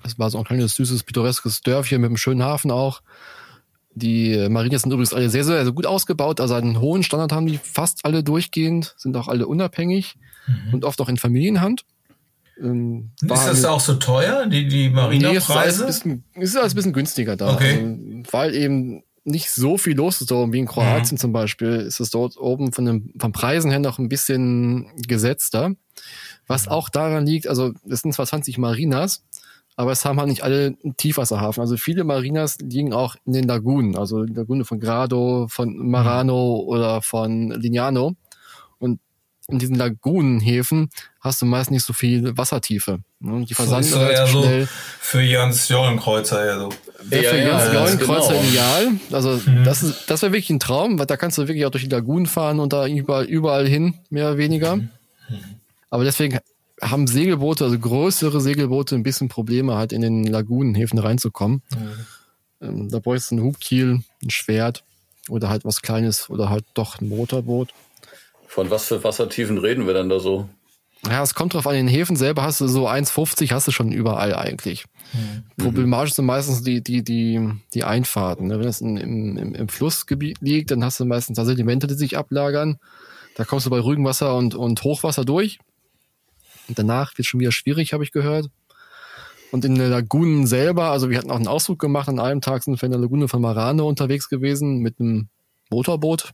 [0.03, 3.03] Das war so ein kleines, süßes, pittoreskes Dörfchen mit einem schönen Hafen auch.
[3.95, 6.41] Die Marinas sind übrigens alle sehr, sehr, sehr gut ausgebaut.
[6.41, 10.17] Also einen hohen Standard haben die fast alle durchgehend, sind auch alle unabhängig
[10.73, 11.85] und oft auch in Familienhand.
[12.61, 15.83] Ähm, Ist das eine- auch so teuer, die, die Nee, es ist alles, Marina-Preise?
[15.83, 17.55] ein bisschen, es ist alles ein bisschen günstiger da.
[17.55, 17.73] Okay.
[17.75, 21.19] Also, weil eben nicht so viel los ist oben wie in Kroatien Mhm.
[21.19, 25.73] zum Beispiel, ist es dort oben von den vom Preisen her noch ein bisschen gesetzter.
[26.47, 26.73] Was Mhm.
[26.73, 29.25] auch daran liegt, also es sind zwar 20 Marinas,
[29.77, 31.61] aber es haben halt nicht alle einen Tiefwasserhafen.
[31.61, 37.03] Also viele Marinas liegen auch in den Lagunen, also Lagune von Grado, von Marano oder
[37.03, 38.15] von Lignano.
[38.79, 38.99] Und
[39.49, 43.01] in diesen Lagunenhäfen hast du meist nicht so viel Wassertiefe.
[43.21, 43.45] Ne?
[43.47, 44.69] Die versanden so relativ so schnell.
[45.01, 46.69] Für Jans Jollenkreuzer ja so.
[47.11, 48.45] Ja, für Jans ja, Jollenkreuzer genau.
[48.45, 48.93] ideal.
[49.11, 49.65] Also mhm.
[49.65, 51.91] das ist, das wäre wirklich ein Traum, weil da kannst du wirklich auch durch die
[51.91, 54.77] Lagunen fahren und da überall, überall hin, mehr oder weniger.
[54.77, 54.91] Mhm.
[55.89, 56.39] Aber deswegen
[56.83, 61.63] haben Segelboote, also größere Segelboote, ein bisschen Probleme, halt in den Lagunenhäfen reinzukommen.
[62.61, 62.91] Mhm.
[62.91, 64.85] da bräuchst du einen Hubkiel, ein Schwert
[65.31, 67.73] oder halt was Kleines oder halt doch ein Motorboot.
[68.49, 70.49] Von was für Wassertiefen reden wir denn da so?
[71.07, 73.73] Ja, es kommt drauf an, in den Häfen selber hast du so 1,50 hast du
[73.73, 74.85] schon überall eigentlich.
[75.13, 75.45] Mhm.
[75.63, 78.49] Problematisch sind meistens die, die, die, die Einfahrten.
[78.49, 78.59] Ne?
[78.59, 82.17] Wenn es im, im, im Flussgebiet liegt, dann hast du meistens da Sedimente, die sich
[82.17, 82.79] ablagern.
[83.37, 85.61] Da kommst du bei Rügenwasser und, und Hochwasser durch.
[86.69, 88.49] Und danach wird schon wieder schwierig, habe ich gehört.
[89.53, 92.65] Und in der Lagunen selber, also wir hatten auch einen Ausflug gemacht, an einem Tag
[92.65, 95.29] sind wir in der Lagune von Marano unterwegs gewesen mit einem
[95.71, 96.33] Motorboot.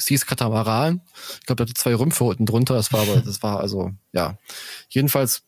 [0.00, 1.02] Es hieß Katamaran.
[1.40, 2.74] Ich glaube, da hatte zwei Rümpfe unten drunter.
[2.74, 4.38] Das war aber, das war also, ja.
[4.88, 5.42] Jedenfalls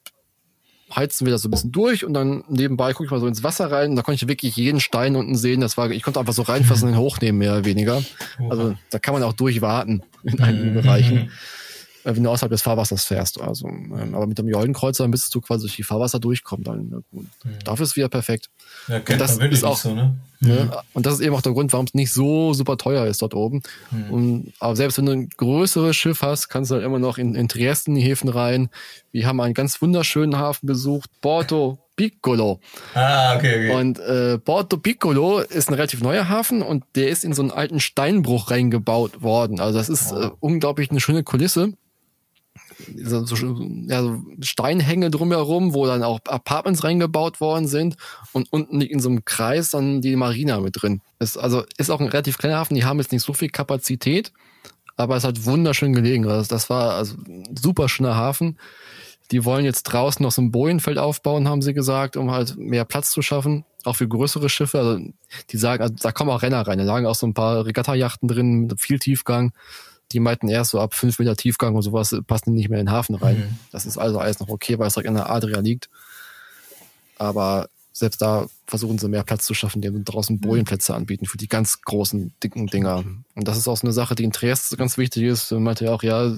[0.94, 3.42] heizen wir das so ein bisschen durch und dann nebenbei gucke ich mal so ins
[3.42, 3.90] Wasser rein.
[3.90, 5.62] Und da konnte ich wirklich jeden Stein unten sehen.
[5.62, 8.02] Das war, ich konnte einfach so reinfassen und hochnehmen, mehr oder weniger.
[8.50, 11.30] Also da kann man auch durchwarten in einigen Bereichen.
[12.04, 13.40] Äh, wenn du außerhalb des Fahrwassers fährst.
[13.40, 16.64] Also, ähm, aber mit dem Jollenkreuzer müsstest du quasi durch die Fahrwasser durchkommen.
[16.64, 17.28] Dann, mhm.
[17.64, 18.48] Dafür ist es wieder perfekt.
[18.88, 20.16] Ja, kennt und das man ist auch so, ne?
[20.40, 20.64] Ne?
[20.64, 20.70] Mhm.
[20.94, 23.34] Und das ist eben auch der Grund, warum es nicht so super teuer ist dort
[23.34, 23.62] oben.
[23.92, 24.10] Mhm.
[24.10, 27.34] Und, aber selbst wenn du ein größeres Schiff hast, kannst du halt immer noch in,
[27.36, 28.68] in Trieste in die Häfen rein.
[29.12, 32.58] Wir haben einen ganz wunderschönen Hafen besucht, Porto Piccolo.
[32.94, 33.74] Ah, okay, okay.
[33.76, 37.52] Und äh, Porto Piccolo ist ein relativ neuer Hafen und der ist in so einen
[37.52, 39.60] alten Steinbruch reingebaut worden.
[39.60, 41.74] Also das ist äh, unglaublich eine schöne Kulisse
[43.02, 43.36] so, so,
[43.88, 47.96] ja, so Steinhänge drumherum, wo dann auch Apartments reingebaut worden sind
[48.32, 51.00] und unten liegt in so einem Kreis dann die Marina mit drin.
[51.18, 54.32] Ist, also ist auch ein relativ kleiner Hafen, die haben jetzt nicht so viel Kapazität,
[54.96, 56.26] aber es hat wunderschön gelegen.
[56.28, 58.58] Also das war also ein super schöner Hafen.
[59.30, 62.84] Die wollen jetzt draußen noch so ein Bojenfeld aufbauen, haben sie gesagt, um halt mehr
[62.84, 63.64] Platz zu schaffen.
[63.84, 64.78] Auch für größere Schiffe.
[64.78, 65.00] Also
[65.50, 66.78] die sagen, also da kommen auch Renner rein.
[66.78, 69.52] Da lagen auch so ein paar Regattajachten drin mit viel Tiefgang
[70.12, 72.92] die meinten erst so ab fünf Meter Tiefgang und sowas passen nicht mehr in den
[72.92, 73.38] Hafen rein.
[73.38, 73.58] Mhm.
[73.70, 75.88] Das ist also alles noch okay, weil es direkt in der Adria liegt.
[77.18, 81.48] Aber selbst da versuchen sie mehr Platz zu schaffen, indem draußen Bojenplätze anbieten für die
[81.48, 83.04] ganz großen, dicken Dinger.
[83.34, 85.52] Und das ist auch so eine Sache, die in Trieste ganz wichtig ist.
[85.52, 86.32] Man meinte ja auch, ja,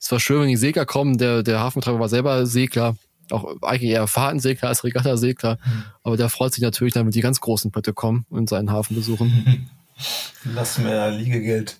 [0.00, 1.16] es war schön, wenn die Segler kommen.
[1.16, 2.96] Der, der Hafenbetreiber war selber Segler,
[3.30, 5.58] auch eigentlich eher Fahrtensegler als Regattasegler.
[5.64, 5.84] Mhm.
[6.02, 8.96] Aber der freut sich natürlich dann, wenn die ganz großen Pötte kommen und seinen Hafen
[8.96, 9.70] besuchen.
[10.44, 11.78] Lass mir Liegegeld.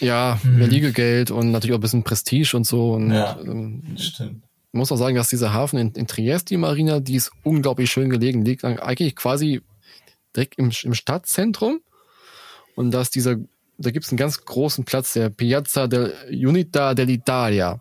[0.00, 0.58] Ja, mhm.
[0.58, 2.92] mehr Liegegeld und natürlich auch ein bisschen Prestige und so.
[2.92, 4.42] Und, ja, ähm, stimmt.
[4.72, 7.90] Ich muss auch sagen, dass dieser Hafen in, in Trieste, die Marina, die ist unglaublich
[7.90, 9.62] schön gelegen, liegt eigentlich quasi
[10.34, 11.80] direkt im, im Stadtzentrum.
[12.74, 13.36] Und da ist dieser,
[13.78, 17.78] da gibt es einen ganz großen Platz, der Piazza del Unita dell'Italia.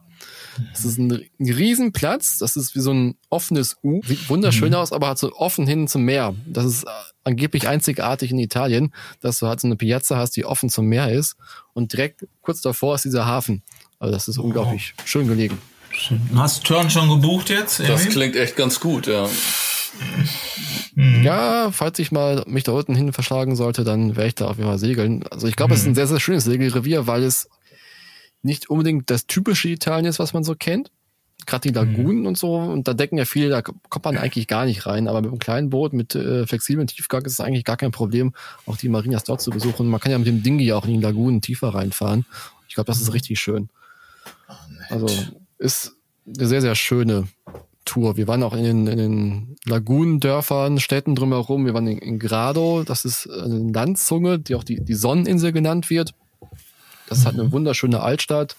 [0.71, 4.75] Das ist ein, ein Riesenplatz, das ist wie so ein offenes U, sieht wunderschön mhm.
[4.75, 6.36] aus, aber hat so offen hin zum Meer.
[6.45, 6.86] Das ist
[7.23, 11.12] angeblich einzigartig in Italien, dass du halt so eine Piazza hast, die offen zum Meer
[11.12, 11.36] ist
[11.73, 13.63] und direkt kurz davor ist dieser Hafen.
[13.99, 14.43] Also das ist oh.
[14.43, 15.57] unglaublich schön gelegen.
[16.36, 17.79] Hast du Turn schon gebucht jetzt?
[17.79, 19.29] Das klingt echt ganz gut, ja.
[20.95, 21.23] Mhm.
[21.23, 24.57] Ja, falls ich mal mich da unten hin verschlagen sollte, dann werde ich da auf
[24.57, 25.23] jeden Fall segeln.
[25.29, 25.75] Also ich glaube, mhm.
[25.75, 25.95] es ist ein mhm.
[25.95, 27.49] sehr, sehr schönes Segelrevier, weil es
[28.43, 30.91] nicht unbedingt das typische Italien ist, was man so kennt
[31.45, 32.27] gerade die Lagunen mhm.
[32.27, 35.08] und so, und da decken ja viele, da kommt man eigentlich gar nicht rein.
[35.08, 38.34] Aber mit einem kleinen Boot mit äh, flexiblen Tiefgang ist es eigentlich gar kein Problem,
[38.65, 39.88] auch die Marinas dort zu besuchen.
[39.88, 42.25] Man kann ja mit dem Dingi auch in die Lagunen tiefer reinfahren.
[42.67, 43.13] Ich glaube, das ist mhm.
[43.13, 43.69] richtig schön.
[44.47, 44.53] Oh,
[44.89, 45.08] also
[45.58, 47.27] ist eine sehr, sehr schöne
[47.86, 48.15] Tour.
[48.15, 51.65] Wir waren auch in den, in den Lagunendörfern, Städten drumherum.
[51.65, 55.89] Wir waren in, in Grado, das ist eine Landzunge, die auch die, die Sonneninsel genannt
[55.89, 56.13] wird.
[57.13, 57.28] Das mhm.
[57.28, 58.56] hat eine wunderschöne Altstadt,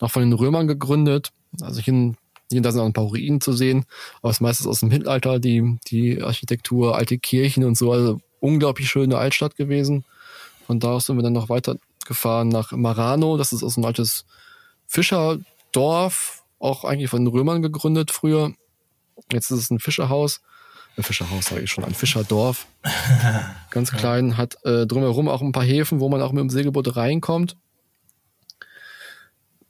[0.00, 1.32] noch von den Römern gegründet.
[1.60, 2.14] Also hier,
[2.50, 3.84] hier da sind auch ein paar Ruinen zu sehen,
[4.20, 8.20] aber es ist meistens aus dem Mittelalter, die, die Architektur, alte Kirchen und so, also
[8.40, 10.04] unglaublich schöne Altstadt gewesen.
[10.66, 13.84] Von da aus sind wir dann noch weitergefahren nach Marano, das ist auch so ein
[13.84, 14.24] altes
[14.86, 18.54] Fischerdorf, auch eigentlich von den Römern gegründet früher.
[19.30, 20.40] Jetzt ist es ein Fischerhaus.
[20.96, 22.66] Ein Fischerhaus sage ich schon, ein Fischerdorf.
[23.70, 26.96] Ganz klein, hat äh, drumherum auch ein paar Häfen, wo man auch mit dem Segelboot
[26.96, 27.56] reinkommt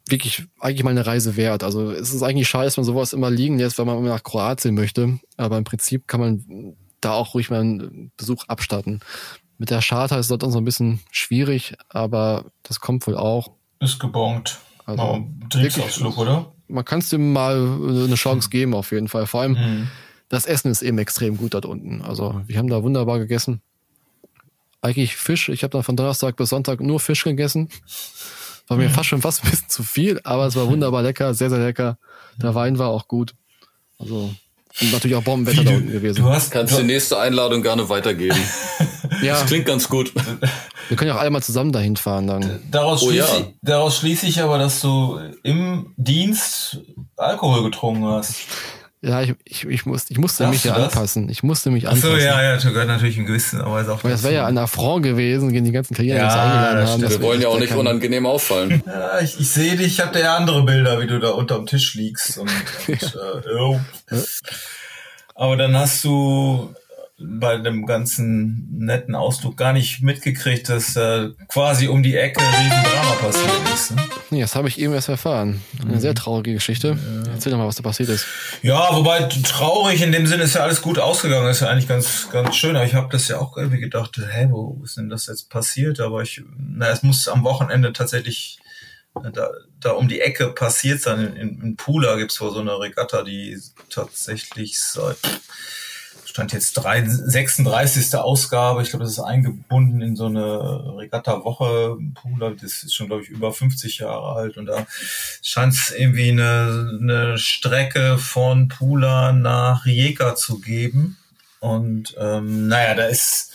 [0.08, 1.62] wirklich eigentlich mal eine Reise wert.
[1.62, 4.22] Also es ist eigentlich schade, dass man sowas immer liegen lässt, wenn man immer nach
[4.22, 5.18] Kroatien möchte.
[5.36, 9.00] Aber im Prinzip kann man da auch ruhig mal einen Besuch abstatten.
[9.58, 13.52] Mit der Charter ist das dann so ein bisschen schwierig, aber das kommt wohl auch.
[13.80, 14.58] Ist gebongt.
[14.86, 16.52] Also, Betriebsausflug, oder?
[16.68, 19.26] Man kann es dem mal eine Chance geben, auf jeden Fall.
[19.26, 19.88] Vor allem, mhm.
[20.28, 22.02] das Essen ist eben extrem gut dort unten.
[22.02, 23.60] Also wir haben da wunderbar gegessen.
[24.80, 25.48] Eigentlich Fisch.
[25.48, 27.68] Ich habe dann von Donnerstag bis Sonntag nur Fisch gegessen.
[28.68, 31.50] War mir fast schon fast ein bisschen zu viel, aber es war wunderbar lecker, sehr,
[31.50, 31.98] sehr lecker.
[32.40, 33.34] Der Wein war auch gut.
[33.98, 34.30] Also
[34.80, 36.22] und natürlich auch Bombenwetter da unten gewesen.
[36.22, 38.38] Du hast, kannst du, die nächste Einladung gerne weitergeben.
[39.22, 39.34] ja.
[39.34, 40.12] Das klingt ganz gut.
[40.88, 42.60] Wir können ja auch alle mal zusammen dahin fahren dann.
[42.70, 43.46] Daraus, oh, schließe, ja.
[43.60, 46.80] daraus schließe ich aber, dass du im Dienst
[47.16, 48.36] Alkohol getrunken hast.
[49.04, 51.28] Ja, ich, ich, ich, musste, ich musste mich ja anpassen.
[51.28, 52.10] Ich musste mich anpassen.
[52.14, 54.04] Ach so, ja, ja, das gehört natürlich in gewisser Weise auch.
[54.04, 56.88] Weil das wäre ja ein Affront gewesen, gegen die ganzen Karrieren, ja, die uns eingeladen
[56.88, 57.10] haben.
[57.10, 57.80] Wir wollen ja auch nicht kann.
[57.80, 58.80] unangenehm auffallen.
[58.86, 61.94] ja, ich, ich sehe dich, ich habe ja andere Bilder, wie du da unterm Tisch
[61.94, 62.38] liegst.
[62.38, 62.48] Und,
[62.88, 63.80] und äh, oh.
[65.34, 66.72] Aber dann hast du
[67.24, 72.70] bei dem ganzen netten Ausdruck gar nicht mitgekriegt, dass äh, quasi um die Ecke ein
[72.70, 73.90] Drama passiert ist.
[73.92, 74.02] Ne?
[74.30, 75.60] Nee, das habe ich eben erst erfahren.
[75.82, 76.00] Eine mhm.
[76.00, 76.88] sehr traurige Geschichte.
[76.88, 77.32] Ja.
[77.32, 78.26] Erzähl doch mal, was da passiert ist.
[78.62, 81.48] Ja, wobei traurig in dem Sinne ist ja alles gut ausgegangen.
[81.50, 82.74] ist ja eigentlich ganz, ganz schön.
[82.74, 86.00] Aber ich habe das ja auch irgendwie gedacht, hä, wo ist denn das jetzt passiert?
[86.00, 88.58] Aber ich, na, es muss am Wochenende tatsächlich
[89.22, 91.36] äh, da, da um die Ecke passiert sein.
[91.36, 93.58] In, in Pula gibt's wohl so eine Regatta, die
[93.90, 95.18] tatsächlich seit
[96.32, 98.14] stand jetzt drei, 36.
[98.16, 98.80] Ausgabe.
[98.80, 101.98] Ich glaube, das ist eingebunden in so eine Regatta-Woche.
[102.14, 104.56] Pula, das ist schon, glaube ich, über 50 Jahre alt.
[104.56, 104.86] Und da
[105.42, 111.18] scheint es irgendwie eine, eine Strecke von Pula nach Rijeka zu geben.
[111.60, 113.52] Und ähm, naja, da ist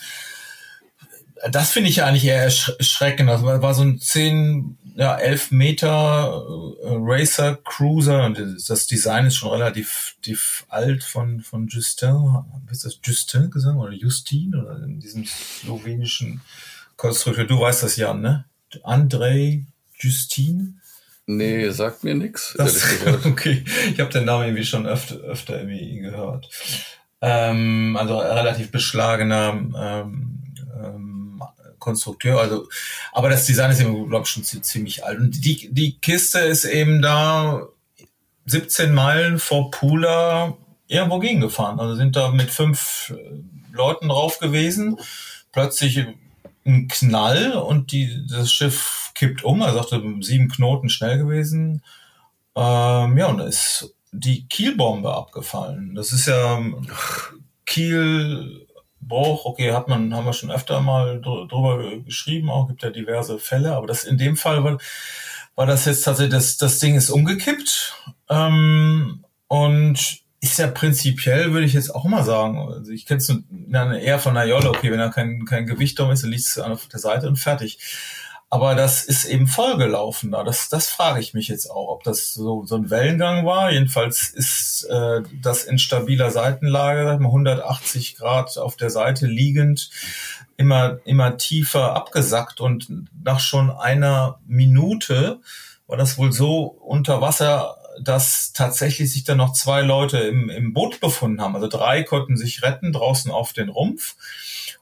[1.50, 3.28] das finde ich ja eigentlich eher erschreckend.
[3.28, 6.44] Das war, war so ein 10, ja, 11 Meter
[6.82, 8.36] äh, Racer Cruiser und
[8.68, 12.16] das Design ist schon relativ, relativ alt von, von Justin.
[12.68, 16.40] Ist das Justin gesagt oder Justin oder in diesem slowenischen
[16.96, 17.44] Konstrukteur?
[17.44, 18.46] Du weißt das ja, ne?
[18.82, 19.66] Andrei
[20.00, 20.80] Justin?
[21.26, 22.58] Nee, sagt mir nix.
[23.24, 26.50] okay, ich habe den Namen irgendwie schon öfter, öfter irgendwie gehört.
[27.20, 31.07] Ähm, also relativ beschlagener ähm, ähm,
[31.78, 32.40] Konstrukteur.
[32.40, 32.68] Also,
[33.12, 35.18] aber das Design ist eben, glaube ich, schon ziemlich alt.
[35.18, 37.66] Und die, die Kiste ist eben da
[38.46, 41.78] 17 Meilen vor Pula irgendwo gegengefahren.
[41.80, 43.40] Also sind da mit fünf äh,
[43.72, 44.98] Leuten drauf gewesen.
[45.52, 46.06] Plötzlich
[46.64, 49.60] ein Knall und die, das Schiff kippt um.
[49.60, 51.82] Er sagte, sieben Knoten schnell gewesen.
[52.54, 55.94] Ähm, ja, und da ist die Kielbombe abgefallen.
[55.94, 56.60] Das ist ja
[57.66, 58.66] Kiel
[59.00, 63.38] Bruch, okay, hat man, haben wir schon öfter mal drüber geschrieben, auch gibt ja diverse
[63.38, 64.78] Fälle, aber das in dem Fall war,
[65.54, 67.94] war das jetzt tatsächlich, das, das Ding ist umgekippt
[68.28, 74.02] ähm, und ist ja prinzipiell, würde ich jetzt auch mal sagen, also ich kenne es
[74.02, 76.58] eher von einer Jolle, okay, wenn da kein, kein Gewicht drum ist, dann liegt es
[76.58, 77.78] auf der Seite und fertig.
[78.50, 80.42] Aber das ist eben vollgelaufen da.
[80.42, 83.70] Das, das frage ich mich jetzt auch, ob das so, so ein Wellengang war.
[83.70, 89.90] Jedenfalls ist äh, das in stabiler Seitenlage, 180 Grad auf der Seite liegend,
[90.56, 92.62] immer, immer tiefer abgesackt.
[92.62, 92.88] Und
[93.22, 95.40] nach schon einer Minute
[95.86, 100.72] war das wohl so unter Wasser, dass tatsächlich sich dann noch zwei Leute im, im
[100.72, 101.54] Boot befunden haben.
[101.54, 104.16] Also drei konnten sich retten draußen auf den Rumpf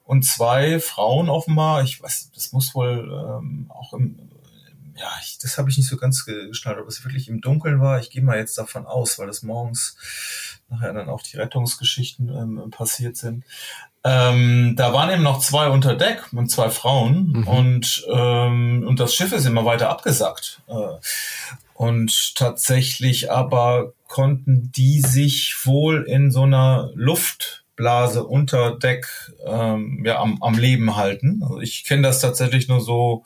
[0.05, 4.19] und zwei Frauen offenbar, ich weiß, das muss wohl ähm, auch im,
[4.99, 8.01] ja, ich, das habe ich nicht so ganz geschnallt, ob es wirklich im Dunkeln war.
[8.01, 9.97] Ich gehe mal jetzt davon aus, weil das morgens
[10.69, 13.45] nachher dann auch die Rettungsgeschichten ähm, passiert sind.
[14.05, 17.49] Ähm, da waren eben noch zwei unter Deck und zwei Frauen mhm.
[17.49, 20.63] und, ähm, und das Schiff ist immer weiter abgesackt.
[20.69, 20.99] Äh,
[21.75, 29.07] und tatsächlich aber konnten die sich wohl in so einer Luft Blase unter Deck
[29.45, 31.41] ähm, ja, am, am Leben halten.
[31.43, 33.25] Also ich kenne das tatsächlich nur so,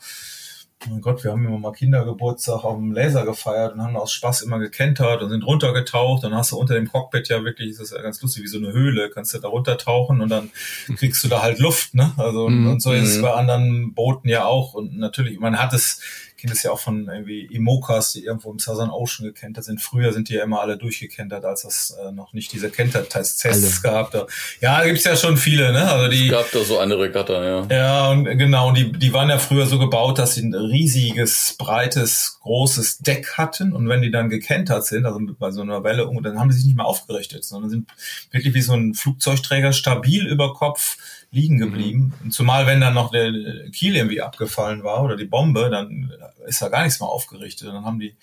[0.89, 4.43] mein Gott, wir haben immer mal Kindergeburtstag auf dem Laser gefeiert und haben aus Spaß
[4.43, 6.25] immer gekentert und sind runtergetaucht.
[6.25, 8.59] Dann hast du unter dem Cockpit ja wirklich, das ist ja ganz lustig, wie so
[8.59, 10.51] eine Höhle, kannst du da runtertauchen und dann
[10.97, 12.13] kriegst du da halt Luft, ne?
[12.17, 13.23] Also mm, und so ist es mhm.
[13.23, 14.73] bei anderen Booten ja auch.
[14.73, 16.01] Und natürlich, man hat es
[16.41, 19.81] kenne das ja auch von irgendwie Imokas, die irgendwo im Southern Ocean gekentert sind.
[19.81, 24.11] Früher sind die ja immer alle durchgekentert, als es äh, noch nicht diese Kentertests gab.
[24.11, 24.27] Da.
[24.61, 25.91] Ja, da gibt's ja schon viele, ne?
[25.91, 27.67] Also die, es gab da so eine Regatta, ja.
[27.71, 32.39] Ja, und genau, die, die waren ja früher so gebaut, dass sie ein riesiges, breites,
[32.43, 33.73] großes Deck hatten.
[33.73, 36.67] Und wenn die dann gekentert sind, also bei so einer Welle, dann haben sie sich
[36.67, 37.89] nicht mehr aufgerichtet, sondern sind
[38.31, 40.97] wirklich wie so ein Flugzeugträger stabil über Kopf
[41.31, 41.61] liegen mhm.
[41.61, 42.15] geblieben.
[42.23, 42.31] Mhm.
[42.31, 43.33] Zumal wenn dann noch der
[43.71, 46.13] Kiel irgendwie abgefallen war oder die Bombe, dann
[46.47, 47.69] ist da gar nichts mehr aufgerichtet.
[47.69, 48.17] dann haben die,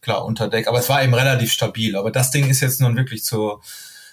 [0.00, 0.68] klar, unter Deck.
[0.68, 1.96] Aber es war eben relativ stabil.
[1.96, 3.62] Aber das Ding ist jetzt nun wirklich zur,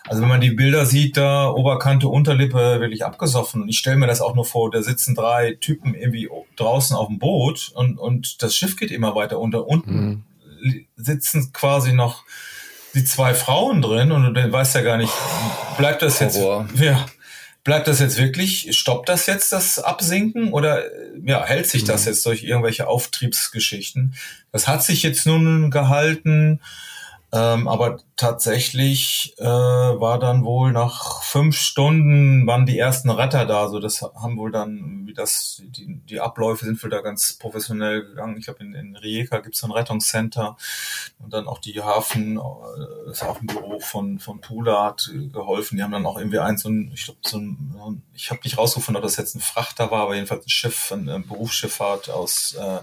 [0.08, 3.62] also wenn man die Bilder sieht, da Oberkante, Unterlippe wirklich abgesoffen.
[3.62, 7.08] Und ich stelle mir das auch nur vor, da sitzen drei Typen irgendwie draußen auf
[7.08, 9.68] dem Boot und, und das Schiff geht immer weiter unter.
[9.68, 10.24] Unten
[10.64, 10.86] mhm.
[10.96, 12.24] sitzen quasi noch
[12.94, 15.14] die zwei Frauen drin und du weißt ja gar nicht,
[15.78, 16.68] bleibt das jetzt, Horror.
[16.76, 17.06] ja,
[17.64, 20.84] bleibt das jetzt wirklich, stoppt das jetzt das Absinken oder
[21.24, 24.16] ja, hält sich das jetzt durch irgendwelche Auftriebsgeschichten?
[24.52, 26.60] Das hat sich jetzt nun gehalten.
[27.34, 33.68] Ähm, aber tatsächlich äh, war dann wohl nach fünf Stunden waren die ersten Retter da.
[33.68, 38.06] So das haben wohl dann, wie das, die, die Abläufe sind wohl da ganz professionell
[38.06, 38.38] gegangen.
[38.38, 40.56] Ich glaube, in, in Rijeka gibt es ein Rettungscenter
[41.18, 42.42] und dann auch die Hafen, äh,
[43.08, 45.78] das Hafenbüro von, von Pula hat geholfen.
[45.78, 48.60] Die haben dann auch irgendwie eins, so ein, ich glaube, so ein, ich habe nicht
[48.60, 52.80] rausgefunden, ob das jetzt ein Frachter war, aber jedenfalls ein Schiff, eine Berufsschifffahrt aus äh,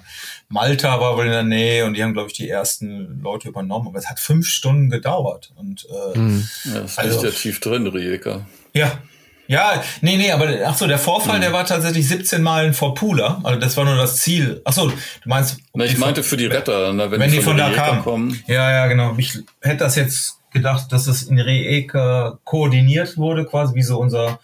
[0.48, 3.86] Malta war wohl in der Nähe und die haben, glaube ich, die ersten Leute übernommen.
[3.86, 5.27] Aber es hat fünf Stunden gedauert.
[5.56, 6.48] Und äh, Mhm.
[6.64, 8.46] Ja, das Also- liegt ja tief drin, Rijeka.
[8.74, 8.92] ja.
[9.50, 13.40] Ja, nee, nee, aber ach so, der Vorfall, der war tatsächlich 17 Meilen vor Pula.
[13.44, 14.60] Also das war nur das Ziel.
[14.66, 15.56] Ach so, du meinst.
[15.72, 17.86] Na, ich die meinte von- für die Retter, na, wenn, wenn die von da Rijeka
[17.86, 18.02] kamen.
[18.02, 18.42] kommen.
[18.46, 19.14] Ja, ja, genau.
[19.16, 24.38] Ich hätte das jetzt gedacht, dass es in Rijeka koordiniert wurde, quasi wie so unser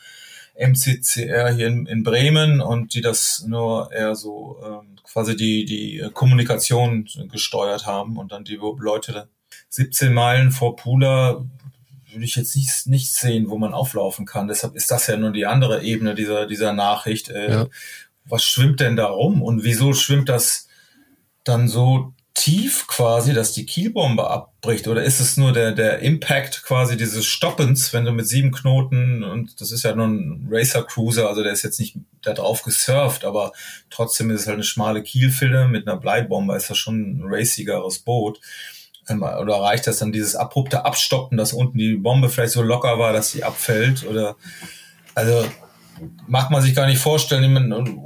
[0.59, 6.03] MCCR hier in, in Bremen und die das nur eher so ähm, quasi die, die
[6.15, 9.29] Kommunikation gesteuert haben und dann die Leute
[9.69, 11.45] 17 Meilen vor Pula
[12.15, 14.49] würde ich jetzt nicht, nicht sehen, wo man auflaufen kann.
[14.49, 17.29] Deshalb ist das ja nur die andere Ebene dieser, dieser Nachricht.
[17.29, 17.67] Äh, Ja.
[18.27, 20.69] Was schwimmt denn da rum und wieso schwimmt das
[21.45, 24.89] dann so tief quasi, dass die Kielbombe abbricht?
[24.89, 29.23] Oder ist es nur der, der Impact quasi dieses Stoppens, wenn du mit sieben Knoten,
[29.23, 32.63] und das ist ja nur ein Racer Cruiser, also der ist jetzt nicht da drauf
[32.63, 33.53] gesurft, aber
[33.91, 37.99] trotzdem ist es halt eine schmale Kielfille mit einer Bleibombe, ist das schon ein racigeres
[38.01, 38.41] Boot.
[39.09, 43.13] Oder reicht das dann dieses abrupte Abstoppen, dass unten die Bombe vielleicht so locker war,
[43.13, 44.07] dass sie abfällt?
[44.07, 44.37] Oder
[45.15, 45.45] also
[46.27, 47.53] mag man sich gar nicht vorstellen.
[47.53, 48.05] Meine,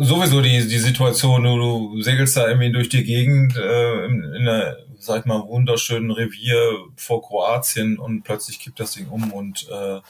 [0.00, 1.56] sowieso die, die Situation, du,
[1.94, 6.10] du segelst da irgendwie durch die Gegend äh, in, in einer, sag ich mal, wunderschönen
[6.10, 6.58] Revier
[6.96, 10.00] vor Kroatien und plötzlich kippt das Ding um und äh,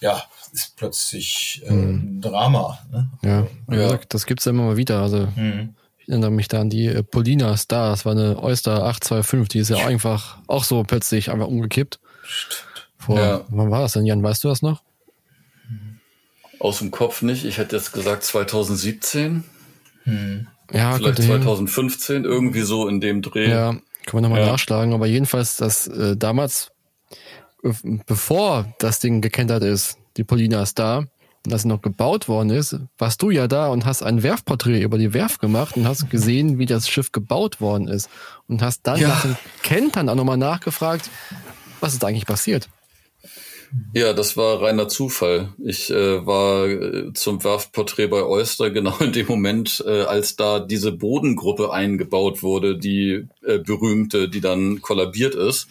[0.00, 2.78] ja, ist plötzlich äh, ein Drama.
[2.92, 3.10] Ne?
[3.22, 3.98] Ja, Ja.
[4.08, 5.00] das gibt's ja immer mal wieder.
[5.00, 5.74] Also Mhm.
[6.04, 9.58] Ich erinnere mich da an die äh, Polina Star, das war eine Oyster 825, die
[9.58, 11.98] ist ja einfach auch so plötzlich einfach umgekippt.
[12.98, 13.44] Vor, Ja.
[13.48, 14.22] wann war das denn, Jan?
[14.22, 14.82] Weißt du das noch?
[16.60, 17.44] Aus dem Kopf nicht.
[17.44, 19.44] Ich hätte jetzt gesagt 2017,
[20.06, 20.46] Mhm.
[20.72, 21.30] Ja, vielleicht könnte hin.
[21.42, 23.48] 2015, irgendwie so in dem Dreh.
[23.48, 24.46] Ja, können wir nochmal Ja.
[24.48, 24.92] nachschlagen.
[24.92, 26.72] Aber jedenfalls, dass äh, damals,
[27.62, 27.72] äh,
[28.06, 31.06] bevor das Ding gekentert ist, die Polina Star,
[31.44, 35.12] das noch gebaut worden ist, warst du ja da und hast ein Werfporträt über die
[35.12, 38.08] Werft gemacht und hast gesehen, wie das Schiff gebaut worden ist.
[38.48, 39.08] Und hast dann Ja.
[39.08, 41.10] nach dem Kentern auch nochmal nachgefragt,
[41.80, 42.68] was ist da eigentlich passiert?
[43.92, 45.52] Ja, das war reiner Zufall.
[45.58, 50.60] Ich äh, war äh, zum Werftporträt bei Oyster genau in dem Moment, äh, als da
[50.60, 55.66] diese Bodengruppe eingebaut wurde, die äh, berühmte, die dann kollabiert ist.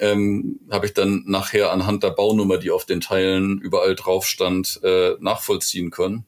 [0.00, 4.80] Ähm, habe ich dann nachher anhand der Baunummer, die auf den Teilen überall drauf stand,
[4.82, 6.24] äh, nachvollziehen können.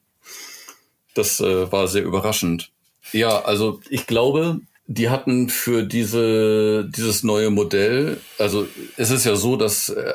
[1.15, 2.71] Das äh, war sehr überraschend.
[3.11, 9.35] Ja, also ich glaube, die hatten für diese, dieses neue Modell, also es ist ja
[9.35, 10.13] so, dass äh,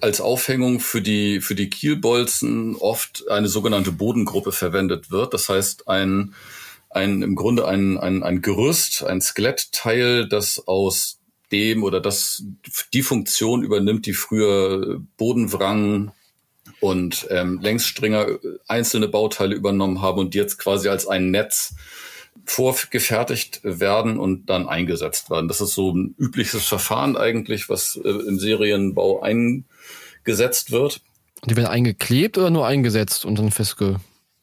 [0.00, 5.32] als Aufhängung für die, für die Kielbolzen oft eine sogenannte Bodengruppe verwendet wird.
[5.34, 6.34] Das heißt, ein,
[6.90, 11.15] ein, im Grunde ein, ein, ein Gerüst, ein Skelettteil, das aus
[11.52, 12.44] dem oder das
[12.92, 16.12] die Funktion übernimmt, die früher Bodenwrangen
[16.80, 18.26] und ähm, Längsstringer
[18.66, 21.74] einzelne Bauteile übernommen haben und die jetzt quasi als ein Netz
[22.44, 25.48] vorgefertigt werden und dann eingesetzt werden.
[25.48, 31.00] Das ist so ein übliches Verfahren eigentlich, was äh, im Serienbau eingesetzt wird.
[31.44, 33.50] Die werden eingeklebt oder nur eingesetzt und dann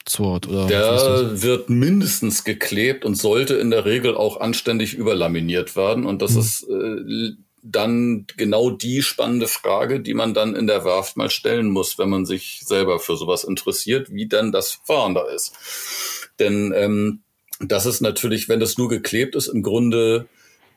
[0.03, 0.47] festgezurrt?
[0.47, 0.67] Oder?
[0.67, 6.05] Der wird mindestens geklebt und sollte in der Regel auch anständig überlaminiert werden.
[6.05, 11.17] Und das ist äh, dann genau die spannende Frage, die man dann in der Werft
[11.17, 15.23] mal stellen muss, wenn man sich selber für sowas interessiert, wie dann das Verfahren da
[15.23, 15.53] ist.
[16.39, 17.21] Denn ähm,
[17.59, 20.27] das ist natürlich, wenn das nur geklebt ist, im Grunde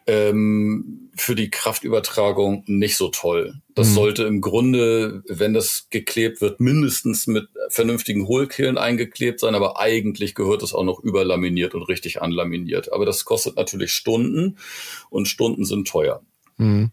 [0.06, 3.54] ähm, für die Kraftübertragung nicht so toll.
[3.74, 3.94] Das Mhm.
[3.94, 10.34] sollte im Grunde, wenn das geklebt wird, mindestens mit vernünftigen Hohlkehlen eingeklebt sein, aber eigentlich
[10.34, 12.92] gehört es auch noch überlaminiert und richtig anlaminiert.
[12.92, 14.58] Aber das kostet natürlich Stunden
[15.10, 16.22] und Stunden sind teuer.
[16.56, 16.92] Mhm.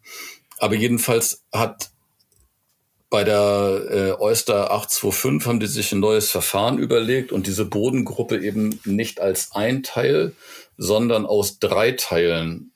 [0.57, 1.91] Aber jedenfalls hat
[3.09, 8.43] bei der äh, Oyster 825 haben die sich ein neues Verfahren überlegt und diese Bodengruppe
[8.43, 10.33] eben nicht als ein Teil,
[10.77, 12.72] sondern aus drei Teilen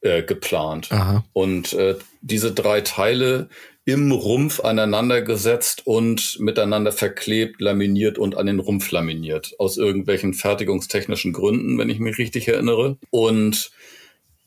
[0.00, 0.90] äh, geplant.
[0.90, 1.24] Aha.
[1.32, 3.48] Und äh, diese drei Teile
[3.84, 9.54] im Rumpf aneinander gesetzt und miteinander verklebt, laminiert und an den Rumpf laminiert.
[9.58, 12.98] Aus irgendwelchen fertigungstechnischen Gründen, wenn ich mich richtig erinnere.
[13.10, 13.70] Und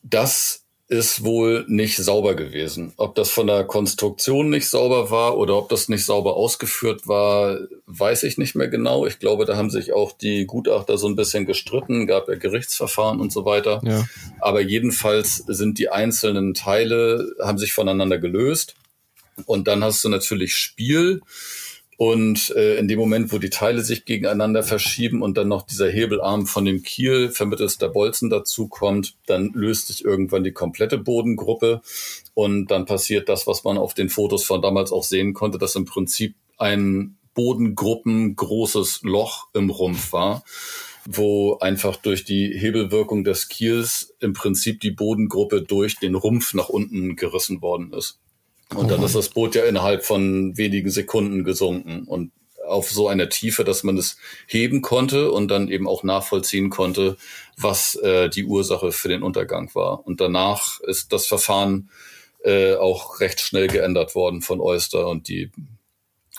[0.02, 2.92] das ist wohl nicht sauber gewesen.
[2.98, 7.58] Ob das von der Konstruktion nicht sauber war oder ob das nicht sauber ausgeführt war,
[7.86, 9.06] weiß ich nicht mehr genau.
[9.06, 13.18] Ich glaube, da haben sich auch die Gutachter so ein bisschen gestritten, gab ja Gerichtsverfahren
[13.18, 13.80] und so weiter.
[13.82, 14.04] Ja.
[14.40, 18.74] Aber jedenfalls sind die einzelnen Teile, haben sich voneinander gelöst.
[19.46, 21.22] Und dann hast du natürlich Spiel
[21.96, 25.88] und äh, in dem Moment, wo die Teile sich gegeneinander verschieben und dann noch dieser
[25.88, 30.98] Hebelarm von dem Kiel vermittels der Bolzen dazu kommt, dann löst sich irgendwann die komplette
[30.98, 31.82] Bodengruppe
[32.34, 35.76] und dann passiert das, was man auf den Fotos von damals auch sehen konnte, dass
[35.76, 40.44] im Prinzip ein Bodengruppen großes Loch im Rumpf war,
[41.04, 46.68] wo einfach durch die Hebelwirkung des Kiels im Prinzip die Bodengruppe durch den Rumpf nach
[46.68, 48.18] unten gerissen worden ist.
[48.74, 52.32] Und dann ist das Boot ja innerhalb von wenigen Sekunden gesunken und
[52.66, 54.16] auf so einer Tiefe, dass man es
[54.46, 57.16] heben konnte und dann eben auch nachvollziehen konnte,
[57.56, 60.06] was äh, die Ursache für den Untergang war.
[60.06, 61.90] Und danach ist das Verfahren
[62.42, 65.50] äh, auch recht schnell geändert worden von Oyster und die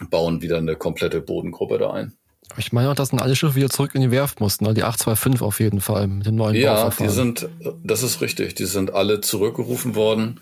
[0.10, 2.14] bauen wieder eine komplette Bodengruppe da ein.
[2.58, 4.74] Ich meine auch, dass dann alle Schiffe wieder zurück in die Werft mussten, ne?
[4.74, 7.50] die 825 auf jeden Fall mit dem neuen Ja, die sind,
[7.84, 10.40] das ist richtig, die sind alle zurückgerufen worden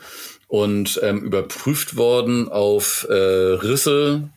[0.53, 4.29] und ähm, überprüft worden auf äh, Risse,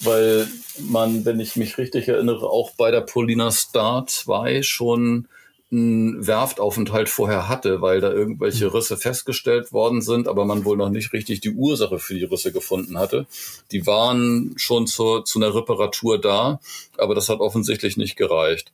[0.00, 0.48] weil
[0.80, 5.28] man, wenn ich mich richtig erinnere, auch bei der Polina Star 2 schon
[5.70, 8.72] einen Werftaufenthalt vorher hatte, weil da irgendwelche hm.
[8.72, 12.50] Risse festgestellt worden sind, aber man wohl noch nicht richtig die Ursache für die Risse
[12.50, 13.28] gefunden hatte.
[13.70, 16.58] Die waren schon zur, zu einer Reparatur da,
[16.98, 18.72] aber das hat offensichtlich nicht gereicht.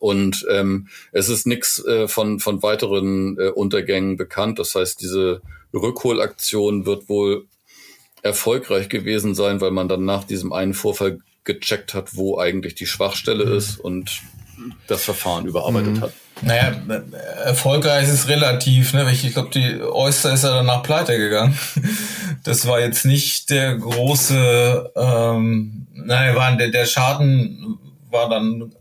[0.00, 4.58] Und ähm, es ist nichts äh, von, von weiteren äh, Untergängen bekannt.
[4.58, 5.42] Das heißt, diese
[5.74, 7.46] Rückholaktion wird wohl
[8.22, 12.86] erfolgreich gewesen sein, weil man dann nach diesem einen Vorfall gecheckt hat, wo eigentlich die
[12.86, 13.56] Schwachstelle mhm.
[13.56, 14.22] ist und
[14.86, 16.00] das Verfahren überarbeitet mhm.
[16.02, 16.12] hat.
[16.42, 16.80] Naja,
[17.44, 19.10] erfolgreich ist relativ, ne?
[19.10, 21.58] Ich glaube, die Oyster ist ja danach pleite gegangen.
[22.44, 27.78] Das war jetzt nicht der große, ähm, nein, war, der, der Schaden
[28.10, 28.72] war dann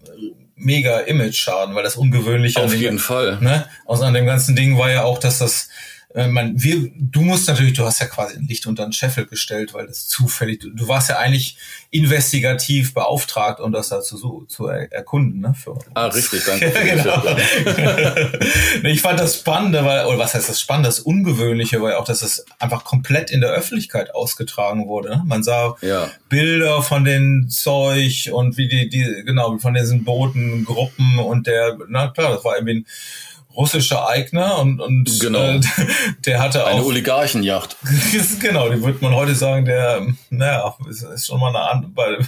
[0.56, 3.40] mega Image-Schaden, weil das Ungewöhnliche auf jeden Fall.
[3.42, 3.66] Ne?
[3.86, 5.70] Aus an dem ganzen Ding war ja auch, dass das
[6.14, 9.26] äh, man, wir, du musst natürlich, du hast ja quasi ein Licht unter den Scheffel
[9.26, 11.58] gestellt, weil das zufällig, du, du warst ja eigentlich
[11.92, 15.42] investigativ beauftragt, um das da zu, zu er, erkunden.
[15.42, 16.72] Ne, für ah, richtig, danke.
[16.84, 17.22] genau.
[18.84, 22.06] ich fand das Spannende, weil, oder was heißt das Spannende, das Ungewöhnliche war ja auch,
[22.06, 25.10] dass es einfach komplett in der Öffentlichkeit ausgetragen wurde.
[25.10, 25.24] Ne?
[25.26, 26.10] Man sah ja.
[26.30, 31.78] Bilder von den Zeug und wie die, die, genau, von diesen Booten, Gruppen und der,
[31.90, 32.86] na klar, das war irgendwie ein
[33.58, 35.40] russischer Eigner und, und genau.
[35.40, 35.60] äh,
[36.26, 36.70] der hatte auch.
[36.70, 37.76] Eine Oligarchenjacht.
[38.40, 42.20] genau, die würde man heute sagen, der, naja, ist, ist schon mal eine andere,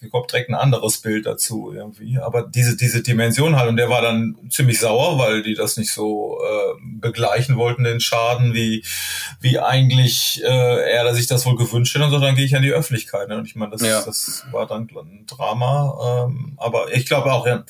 [0.00, 2.18] wir kommt direkt ein anderes Bild dazu irgendwie.
[2.18, 5.92] Aber diese, diese Dimension halt, und der war dann ziemlich sauer, weil die das nicht
[5.92, 8.84] so äh, begleichen wollten, den Schaden, wie,
[9.40, 12.02] wie eigentlich äh, er sich das wohl gewünscht hat.
[12.02, 13.28] Und so, dann gehe ich an die Öffentlichkeit.
[13.28, 13.38] Ne?
[13.38, 14.02] Und ich meine, das, ja.
[14.02, 16.26] das war dann ein Drama.
[16.26, 17.64] Ähm, aber ich glaube auch, ja,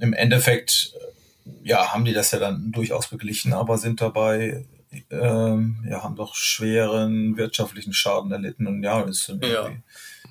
[0.00, 0.94] im Endeffekt
[1.62, 4.66] ja, haben die das ja dann durchaus beglichen, aber sind dabei,
[5.10, 9.50] ähm, ja, haben doch schweren wirtschaftlichen Schaden erlitten und ja, ist irgendwie.
[9.50, 9.70] Ja.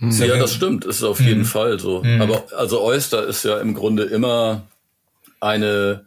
[0.01, 1.45] Ist ja, das stimmt, ist auf jeden mhm.
[1.45, 2.03] Fall so.
[2.03, 2.21] Mhm.
[2.21, 4.63] Aber also Oyster ist ja im Grunde immer
[5.41, 6.05] eine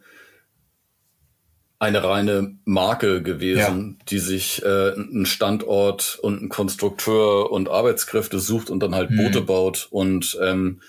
[1.83, 4.05] eine reine Marke gewesen, ja.
[4.07, 9.17] die sich äh, einen Standort und einen Konstrukteur und Arbeitskräfte sucht und dann halt mhm.
[9.17, 10.81] Boote baut und ähm,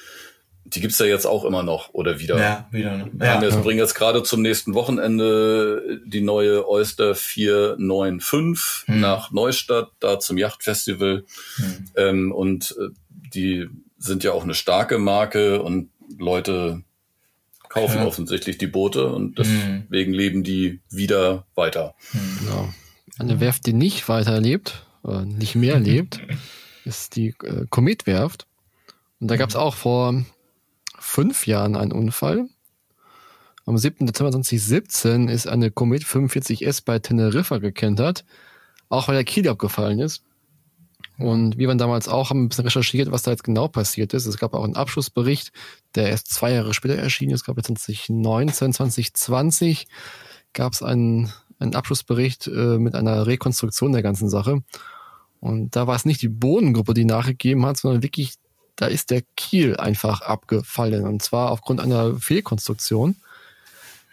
[0.74, 2.38] die gibt's ja jetzt auch immer noch oder wieder.
[2.38, 2.96] Ja, wieder.
[2.96, 3.10] Ne?
[3.12, 3.60] Wir ja, jetzt, ja.
[3.60, 9.00] bringen jetzt gerade zum nächsten Wochenende die neue Oyster 495 hm.
[9.00, 11.24] nach Neustadt, da zum Yachtfestival.
[11.56, 11.84] Hm.
[11.96, 12.88] Ähm, und äh,
[13.34, 13.68] die
[13.98, 16.82] sind ja auch eine starke Marke und Leute
[17.68, 18.06] kaufen ja.
[18.06, 19.86] offensichtlich die Boote und hm.
[19.88, 20.18] deswegen hm.
[20.18, 21.94] leben die wieder weiter.
[22.12, 22.38] Hm.
[22.40, 22.68] Genau.
[23.18, 26.20] Eine Werft, die nicht weiterlebt, äh, nicht mehr lebt,
[26.84, 28.46] ist die äh, Kometwerft.
[29.20, 30.24] Und da gab es auch vor
[31.04, 32.48] fünf Jahren ein Unfall.
[33.66, 34.06] Am 7.
[34.06, 38.24] Dezember 2017 ist eine Komet 45S bei Teneriffa gekentert,
[38.88, 40.24] auch weil der Kiel abgefallen ist.
[41.18, 44.26] Und wir waren damals auch, haben ein bisschen recherchiert, was da jetzt genau passiert ist.
[44.26, 45.52] Es gab auch einen Abschlussbericht,
[45.94, 47.42] der erst zwei Jahre später erschienen ist.
[47.42, 49.86] Es gab 2019, 2020
[50.52, 54.62] gab es einen, einen Abschlussbericht äh, mit einer Rekonstruktion der ganzen Sache.
[55.38, 58.34] Und da war es nicht die Bodengruppe, die nachgegeben hat, sondern wirklich
[58.76, 63.16] da ist der Kiel einfach abgefallen und zwar aufgrund einer Fehlkonstruktion.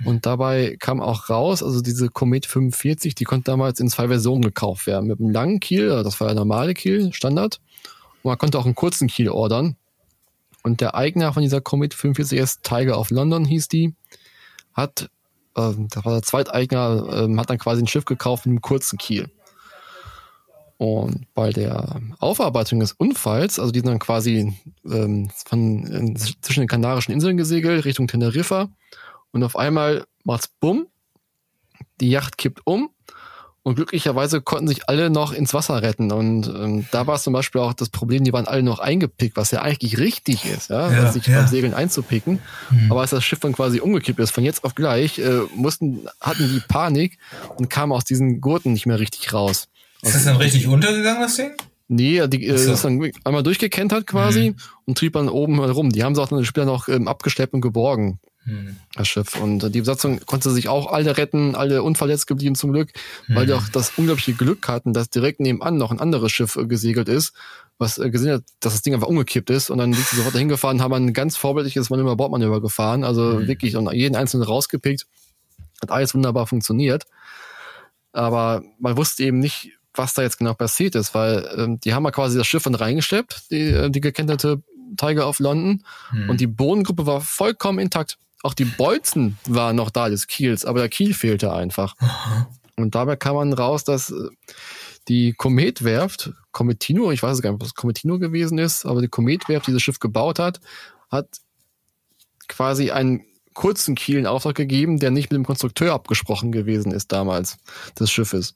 [0.04, 4.42] Und dabei kam auch raus, also diese Comet 45, die konnte damals in zwei Versionen
[4.42, 5.08] gekauft werden.
[5.08, 7.60] Mit einem langen Kiel, das war der normale Kiel, Standard.
[8.24, 9.76] Und man konnte auch einen kurzen Kiel ordern.
[10.64, 13.94] Und der Eigner von dieser Comet 45 ist Tiger of London, hieß die,
[14.74, 15.10] hat
[15.56, 18.98] äh, das war der Zweiteigner, äh, hat dann quasi ein Schiff gekauft mit einem kurzen
[18.98, 19.30] Kiel.
[20.82, 26.62] Und bei der Aufarbeitung des Unfalls, also die sind dann quasi ähm, von, in, zwischen
[26.62, 28.68] den Kanarischen Inseln gesegelt, Richtung Teneriffa.
[29.30, 30.88] Und auf einmal macht's bumm,
[32.00, 32.90] die Yacht kippt um
[33.62, 36.12] und glücklicherweise konnten sich alle noch ins Wasser retten.
[36.12, 39.38] Und ähm, da war es zum Beispiel auch das Problem, die waren alle noch eingepickt,
[39.38, 41.42] was ja eigentlich richtig ist, ja, ja sich ja.
[41.42, 42.40] beim Segeln einzupicken.
[42.72, 42.92] Mhm.
[42.92, 46.50] Aber als das Schiff dann quasi umgekippt ist, von jetzt auf gleich, äh, mussten, hatten
[46.52, 47.20] die Panik
[47.56, 49.68] und kamen aus diesen Gurten nicht mehr richtig raus.
[50.02, 51.52] Ist das dann richtig untergegangen, das Ding?
[51.88, 52.72] Nee, die äh, so.
[52.72, 54.56] ist dann einmal durchgekentert quasi mhm.
[54.86, 55.90] und trieb dann oben rum.
[55.90, 58.20] Die haben sie auch dann später noch ähm, abgeschleppt und geborgen.
[58.46, 58.78] Mhm.
[58.96, 59.40] Das Schiff.
[59.40, 62.92] Und die Besatzung konnte sich auch alle retten, alle unverletzt geblieben zum Glück,
[63.28, 63.36] mhm.
[63.36, 66.66] weil die auch das unglaubliche Glück hatten, dass direkt nebenan noch ein anderes Schiff äh,
[66.66, 67.34] gesegelt ist,
[67.78, 69.70] was äh, gesehen hat, dass das Ding einfach umgekippt ist.
[69.70, 73.22] Und dann sind sie sofort dahin gefahren, haben ein ganz vorbildliches Manöver Bordmanöver gefahren, also
[73.22, 73.48] mhm.
[73.48, 75.08] wirklich und jeden einzelnen rausgepickt.
[75.82, 77.06] Hat alles wunderbar funktioniert.
[78.14, 82.06] Aber man wusste eben nicht, was da jetzt genau passiert ist, weil ähm, die haben
[82.06, 84.62] ja quasi das Schiff dann reingeschleppt, die, äh, die gekenterte
[84.98, 86.30] Tiger of London, hm.
[86.30, 88.18] und die Bodengruppe war vollkommen intakt.
[88.44, 91.96] Auch die Bolzen waren noch da des Kiels, aber der Kiel fehlte einfach.
[92.76, 94.30] Und dabei kam man raus, dass äh,
[95.08, 99.74] die Kometwerft, Cometino, ich weiß gar nicht, was Cometino gewesen ist, aber die Kometwerft, die
[99.74, 100.60] das Schiff gebaut hat,
[101.10, 101.28] hat
[102.48, 103.24] quasi einen
[103.54, 107.58] kurzen Kiel in Auftrag gegeben, der nicht mit dem Konstrukteur abgesprochen gewesen ist damals
[108.00, 108.56] des Schiffes.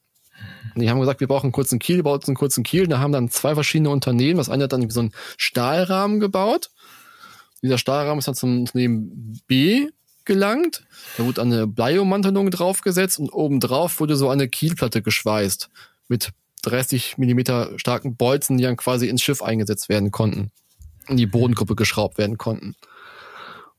[0.75, 2.87] Die haben gesagt, wir brauchen einen kurzen Kiel, baut einen kurzen Kiel.
[2.87, 4.37] Da haben dann zwei verschiedene Unternehmen.
[4.37, 6.71] Das eine hat dann so einen Stahlrahmen gebaut.
[7.61, 9.89] Dieser Stahlrahmen ist dann zum Unternehmen B
[10.25, 10.83] gelangt.
[11.17, 15.69] Da wurde eine Bleiomantelung draufgesetzt und obendrauf wurde so eine Kielplatte geschweißt
[16.07, 16.31] mit
[16.63, 20.51] 30 Millimeter starken Bolzen, die dann quasi ins Schiff eingesetzt werden konnten,
[21.07, 22.75] in die Bodengruppe geschraubt werden konnten.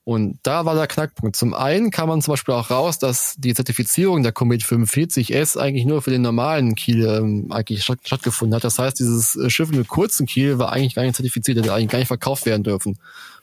[0.07, 1.34] Und da war der Knackpunkt.
[1.34, 5.84] Zum einen kam man zum Beispiel auch raus, dass die Zertifizierung der Comet 45S eigentlich
[5.84, 8.62] nur für den normalen Kiel ähm, eigentlich statt, stattgefunden hat.
[8.62, 11.90] Das heißt, dieses äh, Schiff mit kurzen Kiel war eigentlich gar nicht zertifiziert, hätte eigentlich
[11.90, 13.00] gar nicht verkauft werden dürfen.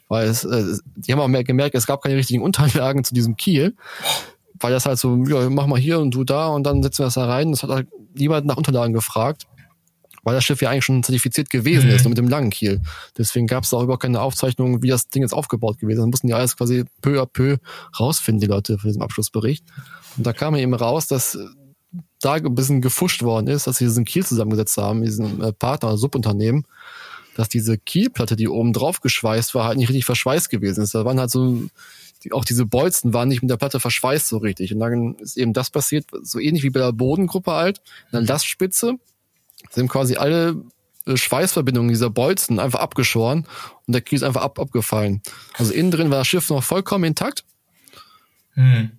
[0.08, 3.36] Weil es, äh, die haben auch mehr gemerkt, es gab keine richtigen Unterlagen zu diesem
[3.36, 3.74] Kiel.
[4.54, 7.06] Weil das halt so, ja, mach mal hier und du da und dann setzen wir
[7.08, 7.50] das da rein.
[7.50, 9.46] Das hat halt niemand nach Unterlagen gefragt
[10.24, 11.94] weil das Schiff ja eigentlich schon zertifiziert gewesen mhm.
[11.94, 12.80] ist, nur mit dem langen Kiel.
[13.16, 16.02] Deswegen gab es auch überhaupt keine Aufzeichnung, wie das Ding jetzt aufgebaut gewesen ist.
[16.02, 17.58] Dann mussten die alles quasi peu à peu
[17.98, 19.64] rausfinden, die Leute, für diesen Abschlussbericht.
[20.16, 21.44] Und da kam eben raus, dass äh,
[22.20, 25.96] da ein bisschen gefuscht worden ist, dass sie diesen Kiel zusammengesetzt haben, diesen äh, Partner
[25.96, 26.66] Subunternehmen,
[27.36, 30.94] dass diese Kielplatte, die oben drauf geschweißt war, halt nicht richtig verschweißt gewesen ist.
[30.94, 31.64] Da waren halt so,
[32.22, 34.72] die, auch diese Bolzen waren nicht mit der Platte verschweißt so richtig.
[34.72, 38.94] Und dann ist eben das passiert, so ähnlich wie bei der Bodengruppe halt, eine Lastspitze,
[39.74, 40.62] sind quasi alle
[41.06, 43.46] äh, Schweißverbindungen dieser Bolzen einfach abgeschoren
[43.86, 45.22] und der Kiel ist einfach ab, abgefallen.
[45.54, 47.44] Also innen drin war das Schiff noch vollkommen intakt.
[48.54, 48.90] Hm.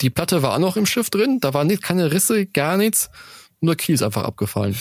[0.00, 3.10] Die Platte war auch noch im Schiff drin, da waren nicht, keine Risse, gar nichts,
[3.60, 4.76] nur der Kiel ist einfach abgefallen.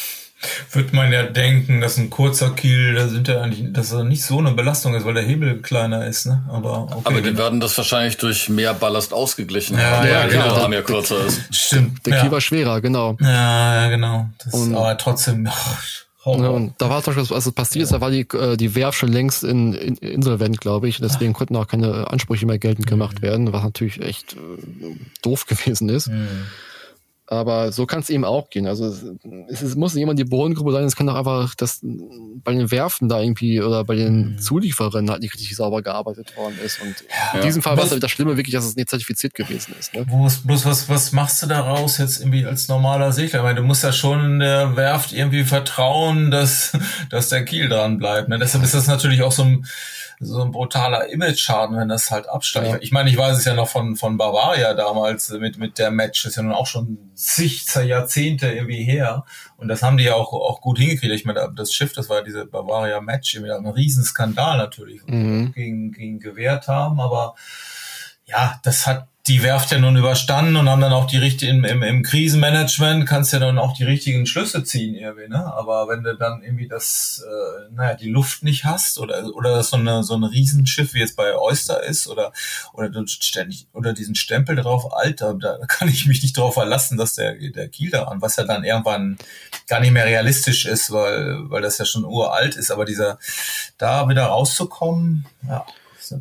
[0.71, 4.23] Wird man ja denken, dass ein kurzer Kiel, da sind ja eigentlich, dass er nicht
[4.23, 6.43] so eine Belastung ist, weil der Hebel kleiner ist, ne?
[6.49, 10.29] Aber, okay, Aber die werden das wahrscheinlich durch mehr Ballast ausgeglichen ja, haben, ja, weil
[10.29, 10.43] genau.
[10.43, 11.41] der Rahmen ja kürzer ist.
[11.55, 12.05] Stimmt.
[12.05, 12.31] Der Kiel ja.
[12.31, 13.17] war schwerer, genau.
[13.19, 14.29] Ja, ja, genau.
[14.43, 15.49] Das, und, aber trotzdem,
[16.25, 18.57] oh, ja, und da war zum Beispiel, als es passiert ist, da war die, äh,
[18.57, 20.99] die Werft schon längst in, in insolvent, glaube ich.
[20.99, 23.23] Deswegen konnten auch keine Ansprüche mehr geltend gemacht mhm.
[23.23, 26.07] werden, was natürlich echt äh, doof gewesen ist.
[26.07, 26.27] Mhm.
[27.27, 28.67] Aber so kann es eben auch gehen.
[28.67, 28.85] Also
[29.47, 33.07] es, es muss jemand die Bodengruppe sein, es kann doch einfach das bei den Werften
[33.07, 34.39] da irgendwie oder bei den mhm.
[34.39, 36.81] Zulieferern halt nicht richtig sauber gearbeitet worden ist.
[36.81, 37.39] Und ja.
[37.39, 39.93] in diesem Fall war es halt das Schlimme wirklich, dass es nicht zertifiziert gewesen ist.
[39.93, 40.05] Ne?
[40.05, 43.39] Bloß, bloß was, was machst du daraus jetzt irgendwie als normaler Segler?
[43.39, 46.73] Ich meine, du musst ja schon der Werft irgendwie vertrauen, dass,
[47.09, 48.27] dass der Kiel dran bleibt.
[48.27, 48.37] Ne?
[48.37, 49.65] Deshalb ist das natürlich auch so ein
[50.23, 52.67] so ein brutaler Image-Schaden, wenn das halt absteigt.
[52.67, 52.77] Ja.
[52.81, 56.23] Ich meine, ich weiß es ja noch von, von Bavaria damals mit, mit der Match,
[56.23, 59.25] das ist ja nun auch schon zig Jahrzehnte irgendwie her.
[59.57, 61.13] Und das haben die ja auch, auch gut hingekriegt.
[61.13, 65.53] Ich meine, das Schiff, das war ja diese Bavaria Match, irgendwie ein Riesenskandal natürlich, mhm.
[65.53, 67.35] gegen, gegen gewehrt haben, aber
[68.25, 71.81] ja, das hat die Werft ja nun überstanden und haben dann auch die richtigen, im,
[71.81, 75.45] im Krisenmanagement kannst ja dann auch die richtigen Schlüsse ziehen irgendwie, ne?
[75.53, 79.77] Aber wenn du dann irgendwie das, äh, naja, die Luft nicht hast oder, oder so
[79.77, 82.33] eine, so ein Riesenschiff wie jetzt bei Oyster ist oder,
[82.73, 86.97] oder du ständig, oder diesen Stempel drauf, Alter, da kann ich mich nicht drauf verlassen,
[86.97, 89.17] dass der, der Kiel daran, was ja dann irgendwann
[89.67, 93.17] gar nicht mehr realistisch ist, weil, weil das ja schon uralt ist, aber dieser,
[93.77, 95.65] da wieder rauszukommen, ja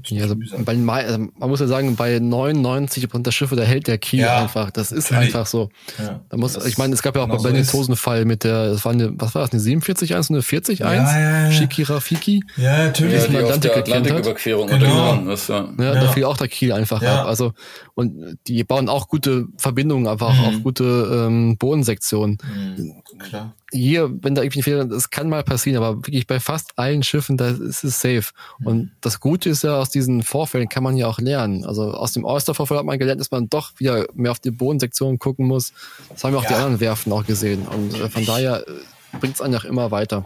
[0.06, 3.86] Ja, also bei, also man muss ja sagen, bei 99 Prozent der Schiffe, da hält
[3.86, 4.70] der Kiel ja, einfach.
[4.70, 5.34] Das ist natürlich.
[5.34, 5.70] einfach so.
[5.98, 8.70] Ja, da muss, ich meine, es gab ja auch genau bei so Fall mit der,
[8.70, 10.78] das war eine, was war das, eine 47-1 und eine 40-1?
[10.78, 11.52] Ja, ja, ja.
[11.52, 12.44] Shiki Rafiki.
[12.56, 13.24] Ja, natürlich.
[13.24, 15.30] Die, die Atlantik Atlantiküberquerung genau.
[15.30, 15.68] ist, ja.
[15.78, 15.94] ja.
[15.94, 17.26] Da fiel auch der Kiel einfach ab.
[17.26, 17.52] Also,
[17.94, 20.44] und die bauen auch gute Verbindungen, aber auch, mhm.
[20.44, 22.38] auch gute ähm, Bodensektionen.
[22.42, 23.02] Mhm.
[23.18, 27.02] Klar hier, wenn da irgendwie Fehler, das kann mal passieren, aber wirklich bei fast allen
[27.02, 28.24] Schiffen, da ist es safe.
[28.58, 28.66] Mhm.
[28.66, 31.64] Und das Gute ist ja, aus diesen Vorfällen kann man ja auch lernen.
[31.64, 35.18] Also aus dem Oyster-Vorfall hat man gelernt, dass man doch wieder mehr auf die Bodensektion
[35.18, 35.72] gucken muss.
[36.10, 36.50] Das haben wir auch ja.
[36.50, 37.66] die anderen Werften auch gesehen.
[37.66, 40.24] Und äh, von daher äh, bringt es einen auch immer weiter.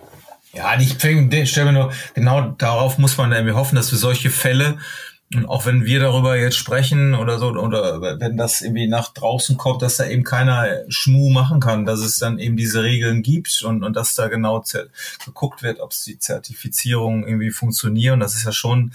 [0.53, 4.79] Ja, ich stelle mir nur, genau darauf muss man irgendwie hoffen, dass wir solche Fälle
[5.35, 9.57] und auch wenn wir darüber jetzt sprechen oder so, oder wenn das irgendwie nach draußen
[9.57, 13.63] kommt, dass da eben keiner Schmu machen kann, dass es dann eben diese Regeln gibt
[13.65, 14.63] und, und dass da genau
[15.25, 18.21] geguckt wird, ob die Zertifizierung irgendwie funktionieren.
[18.21, 18.93] Das ist ja schon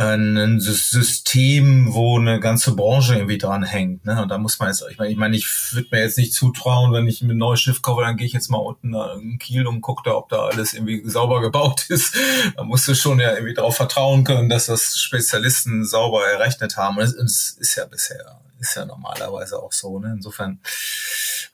[0.00, 4.06] ein System, wo eine ganze Branche irgendwie dran hängt.
[4.06, 4.20] Ne?
[4.22, 6.92] Und da muss man jetzt, ich meine, ich, mein, ich würde mir jetzt nicht zutrauen,
[6.92, 9.82] wenn ich ein neues Schiff kaufe, dann gehe ich jetzt mal unten in Kiel und
[9.82, 12.16] gucke da, ob da alles irgendwie sauber gebaut ist.
[12.56, 16.98] Da musst du schon ja irgendwie darauf vertrauen können, dass das Spezialisten sauber errechnet haben.
[16.98, 19.98] Und es ist ja bisher, ist ja normalerweise auch so.
[19.98, 20.12] Ne?
[20.16, 20.60] Insofern,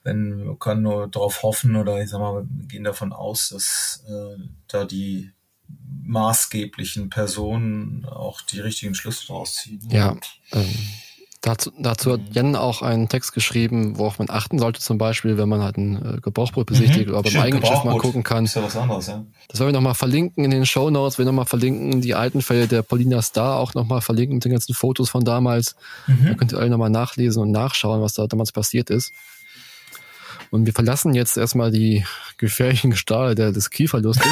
[0.03, 4.03] wenn wir können nur darauf hoffen oder ich sag mal, wir gehen davon aus, dass
[4.07, 5.31] äh, da die
[6.07, 9.79] maßgeblichen Personen auch die richtigen Schlüsse daraus ziehen.
[9.91, 10.17] Ja,
[10.53, 10.75] ähm,
[11.41, 12.31] dazu, dazu hat mhm.
[12.31, 16.17] Jen auch einen Text geschrieben, worauf man achten sollte, zum Beispiel, wenn man halt ein
[16.17, 17.13] äh, Gebrauchboot besichtigt mhm.
[17.13, 18.45] oder beim eigenen Schiff mal gucken kann.
[18.45, 19.25] Ist ja was anderes, ja.
[19.47, 22.67] Das werden wir nochmal verlinken in den Show Notes, wir nochmal verlinken die alten Fälle
[22.67, 25.75] der Paulina Star auch nochmal verlinken mit den ganzen Fotos von damals.
[26.07, 26.25] Mhm.
[26.25, 29.13] Da könnt ihr alle nochmal nachlesen und nachschauen, was da damals passiert ist.
[30.49, 32.05] Und wir verlassen jetzt erstmal die
[32.37, 34.25] gefährlichen Gestade des Kieferlustes.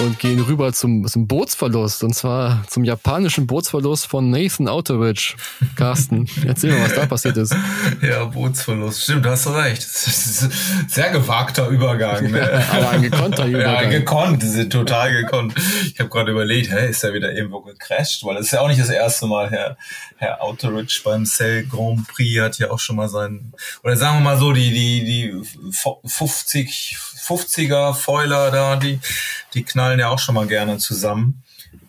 [0.00, 5.34] Und gehen rüber zum, zum Bootsverlust und zwar zum japanischen Bootsverlust von Nathan Outeridge.
[5.76, 7.54] Carsten, erzähl mal, was da passiert ist.
[8.02, 9.02] Ja, Bootsverlust.
[9.02, 9.82] Stimmt, du hast recht.
[9.82, 12.30] sehr gewagter Übergang.
[12.30, 12.64] Ne?
[12.72, 13.84] Aber ein gekonnter Übergang.
[13.84, 15.54] Ja, gekonnt, sind total gekonnt.
[15.92, 18.24] Ich habe gerade überlegt, hä, ist er wieder irgendwo gecrashed?
[18.24, 19.50] Weil das ist ja auch nicht das erste Mal.
[19.50, 19.76] Herr,
[20.16, 24.22] Herr Outeridge beim Cell Grand Prix hat ja auch schon mal seinen, oder sagen wir
[24.22, 25.42] mal so, die, die, die
[26.06, 29.00] 50 50er Foiler da, die,
[29.54, 31.42] die knallen ja auch schon mal gerne zusammen.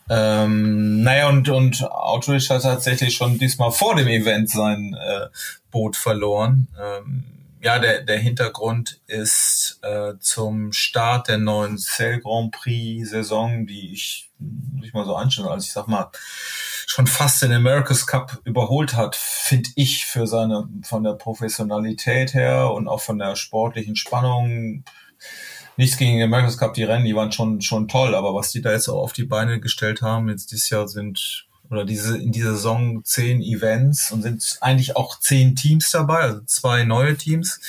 [0.09, 5.27] Ähm, naja, und, und Outrich hat tatsächlich schon diesmal vor dem Event sein äh,
[5.71, 6.67] Boot verloren.
[6.79, 7.23] Ähm,
[7.61, 13.93] ja, der, der Hintergrund ist äh, zum Start der neuen Cell Grand Prix Saison, die
[13.93, 16.11] ich nicht mal so anschaue, als ich sag mal,
[16.87, 22.71] schon fast den America's Cup überholt hat, finde ich für seine, von der Professionalität her
[22.71, 24.83] und auch von der sportlichen Spannung
[25.77, 28.61] nichts gegen den America's Cup, die Rennen, die waren schon, schon toll, aber was die
[28.61, 32.31] da jetzt auch auf die Beine gestellt haben, jetzt dieses Jahr sind, oder diese, in
[32.31, 37.59] dieser Saison zehn Events und sind eigentlich auch zehn Teams dabei, also zwei neue Teams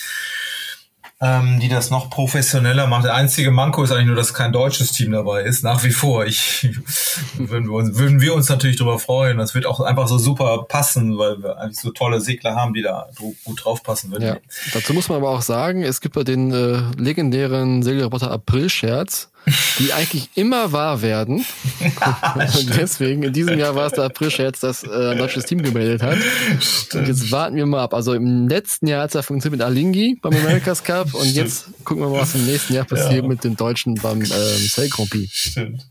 [1.22, 3.04] ähm, die das noch professioneller macht.
[3.04, 6.26] Der einzige Manko ist eigentlich nur, dass kein deutsches Team dabei ist, nach wie vor.
[6.26, 6.68] Ich,
[7.36, 9.38] würden, wir uns, würden wir uns natürlich darüber freuen.
[9.38, 12.82] Das wird auch einfach so super passen, weil wir eigentlich so tolle Segler haben, die
[12.82, 13.08] da
[13.44, 14.24] gut drauf passen würden.
[14.24, 14.36] Ja.
[14.72, 19.30] Dazu muss man aber auch sagen, es gibt bei den äh, legendären Segelroboter April-Scherz,
[19.78, 21.45] die eigentlich immer wahr werden.
[22.34, 26.03] und deswegen, in diesem Jahr war es der April-Scherz, dass äh, ein deutsches Team gemeldet
[26.03, 26.18] hat.
[26.61, 27.03] Stimmt.
[27.03, 27.95] Und jetzt warten wir mal ab.
[27.95, 31.34] Also im letzten Jahr hat es ja funktioniert mit Alingi beim America's Cup und Stimmt.
[31.34, 33.28] jetzt gucken wir mal, was im nächsten Jahr passiert ja.
[33.28, 34.28] mit den Deutschen beim ähm,
[34.68, 35.32] Cell Grand Prix.
[35.32, 35.86] Stimmt.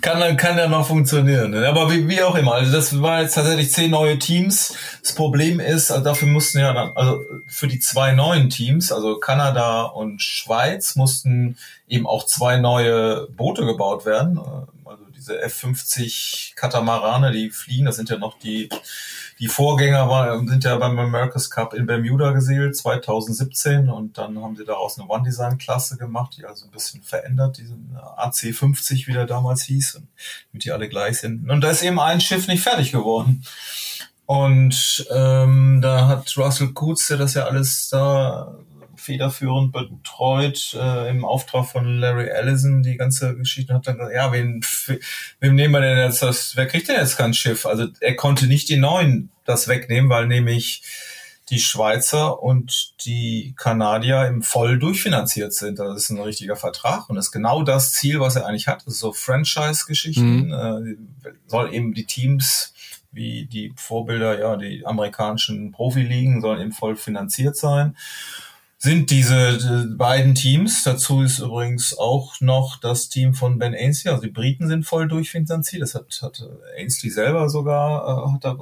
[0.00, 1.52] Kann, kann ja noch funktionieren.
[1.52, 1.66] Ne?
[1.68, 2.54] Aber wie, wie auch immer.
[2.54, 4.74] Also das war jetzt tatsächlich zehn neue Teams.
[5.02, 9.18] Das Problem ist, also dafür mussten ja, dann, also für die zwei neuen Teams, also
[9.18, 11.56] Kanada und Schweiz, mussten
[11.88, 12.95] eben auch zwei neue
[13.36, 14.38] Boote gebaut werden.
[14.38, 18.68] Äh, also diese F-50 Katamarane, die fliegen, das sind ja noch die,
[19.38, 23.88] die Vorgänger sind ja beim America's Cup in Bermuda gesegelt, 2017.
[23.90, 29.06] Und dann haben sie daraus eine One-Design-Klasse gemacht, die also ein bisschen verändert, diesen AC-50,
[29.06, 30.00] wie der damals hieß,
[30.52, 31.50] damit die alle gleich sind.
[31.50, 33.44] Und da ist eben ein Schiff nicht fertig geworden.
[34.26, 38.56] Und ähm, da hat Russell Coates, der das ja alles da
[39.06, 44.14] federführend betreut äh, im Auftrag von Larry Ellison die ganze Geschichte und hat dann gesagt,
[44.14, 44.60] ja, wen,
[45.40, 47.64] wem nehmen wir denn jetzt das, wer kriegt denn jetzt kein Schiff?
[47.64, 50.82] Also er konnte nicht die neuen das wegnehmen, weil nämlich
[51.50, 55.78] die Schweizer und die Kanadier im voll durchfinanziert sind.
[55.78, 58.84] Das ist ein richtiger Vertrag und das ist genau das Ziel, was er eigentlich hat.
[58.84, 60.48] Das ist so Franchise-Geschichten.
[60.48, 60.52] Mhm.
[60.52, 62.74] Äh, soll eben die Teams
[63.16, 67.96] wie die Vorbilder, ja, die amerikanischen Profiligen sollen eben voll finanziert sein.
[68.78, 70.84] Sind diese beiden Teams.
[70.84, 74.10] Dazu ist übrigens auch noch das Team von Ben Ainsley.
[74.10, 75.78] Also die Briten sind voll durch Vincenzi.
[75.78, 78.56] Das hat, hat Ainsley selber sogar, äh, hat da,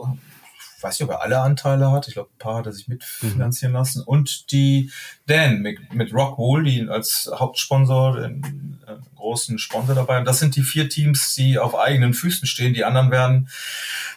[0.84, 2.06] weiß nicht, ob er alle Anteile hat.
[2.06, 3.78] Ich glaube, ein paar hat er sich mitfinanzieren mhm.
[3.78, 4.02] lassen.
[4.02, 4.90] Und die
[5.26, 10.18] Dan mit, mit Rockwool, die als Hauptsponsor, den äh, großen Sponsor dabei.
[10.18, 12.74] Und das sind die vier Teams, die auf eigenen Füßen stehen.
[12.74, 13.48] Die anderen werden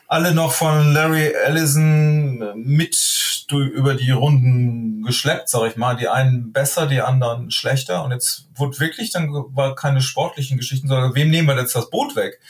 [0.07, 5.95] alle noch von Larry Ellison mit über die Runden geschleppt, sag ich mal.
[5.95, 8.03] Die einen besser, die anderen schlechter.
[8.03, 11.89] Und jetzt wurde wirklich dann war keine sportlichen Geschichten, sondern wem nehmen wir jetzt das
[11.89, 12.41] Boot weg?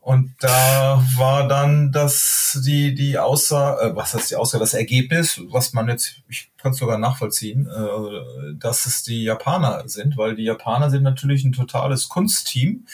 [0.00, 5.40] Und da war dann das die die Aussage, äh, was heißt die Aussage, das Ergebnis,
[5.50, 10.36] was man jetzt, ich kann es sogar nachvollziehen, äh, dass es die Japaner sind, weil
[10.36, 12.86] die Japaner sind natürlich ein totales Kunstteam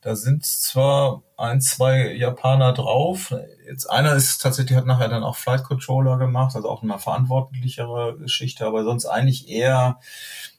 [0.00, 3.34] da sind zwar ein, zwei Japaner drauf.
[3.66, 8.16] Jetzt einer ist tatsächlich, hat nachher dann auch Flight Controller gemacht, also auch eine verantwortlichere
[8.16, 9.98] Geschichte, aber sonst eigentlich eher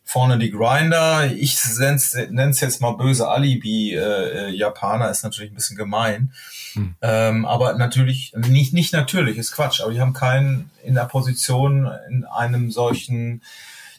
[0.10, 1.32] vorne die Grinder.
[1.32, 6.34] Ich nenne es jetzt mal böse Alibi-Japaner, äh, ist natürlich ein bisschen gemein.
[6.74, 6.96] Hm.
[7.04, 11.92] Ähm, aber natürlich, nicht, nicht natürlich, ist Quatsch, aber die haben keinen in der Position
[12.10, 13.44] in einem solchen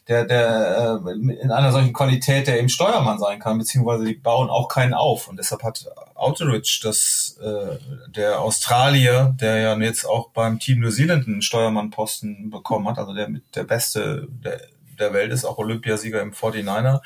[0.09, 4.51] der, der äh, in einer solchen Qualität, der eben Steuermann sein kann, beziehungsweise die bauen
[4.51, 5.29] auch keinen auf.
[5.29, 5.87] Und deshalb hat
[6.17, 7.79] Autoridge, das äh,
[8.11, 13.15] der Australier, der ja jetzt auch beim Team New Zealand einen Steuermannposten bekommen hat, also
[13.15, 14.61] der mit der beste der,
[15.01, 17.01] der Welt ist, auch Olympiasieger im 49er.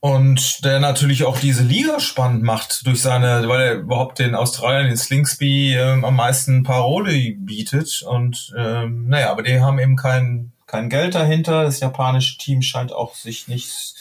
[0.00, 4.86] Und der natürlich auch diese Liga spannend macht durch seine, weil er überhaupt den Australiern,
[4.86, 8.02] den Slingsby, ähm, am meisten Parole bietet.
[8.02, 11.64] Und ähm, naja, aber die haben eben keinen kein Geld dahinter.
[11.64, 13.94] Das japanische Team scheint auch sich nicht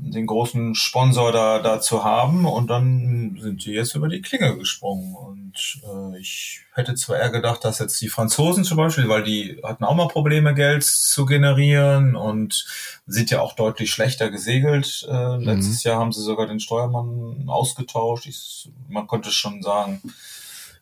[0.00, 4.56] den großen Sponsor da, da zu haben und dann sind die jetzt über die Klinge
[4.56, 9.24] gesprungen und äh, ich hätte zwar eher gedacht, dass jetzt die Franzosen zum Beispiel, weil
[9.24, 12.64] die hatten auch mal Probleme Geld zu generieren und
[13.06, 15.04] sind ja auch deutlich schlechter gesegelt.
[15.10, 15.42] Äh, mhm.
[15.42, 18.26] Letztes Jahr haben sie sogar den Steuermann ausgetauscht.
[18.26, 20.00] Ich, man konnte schon sagen,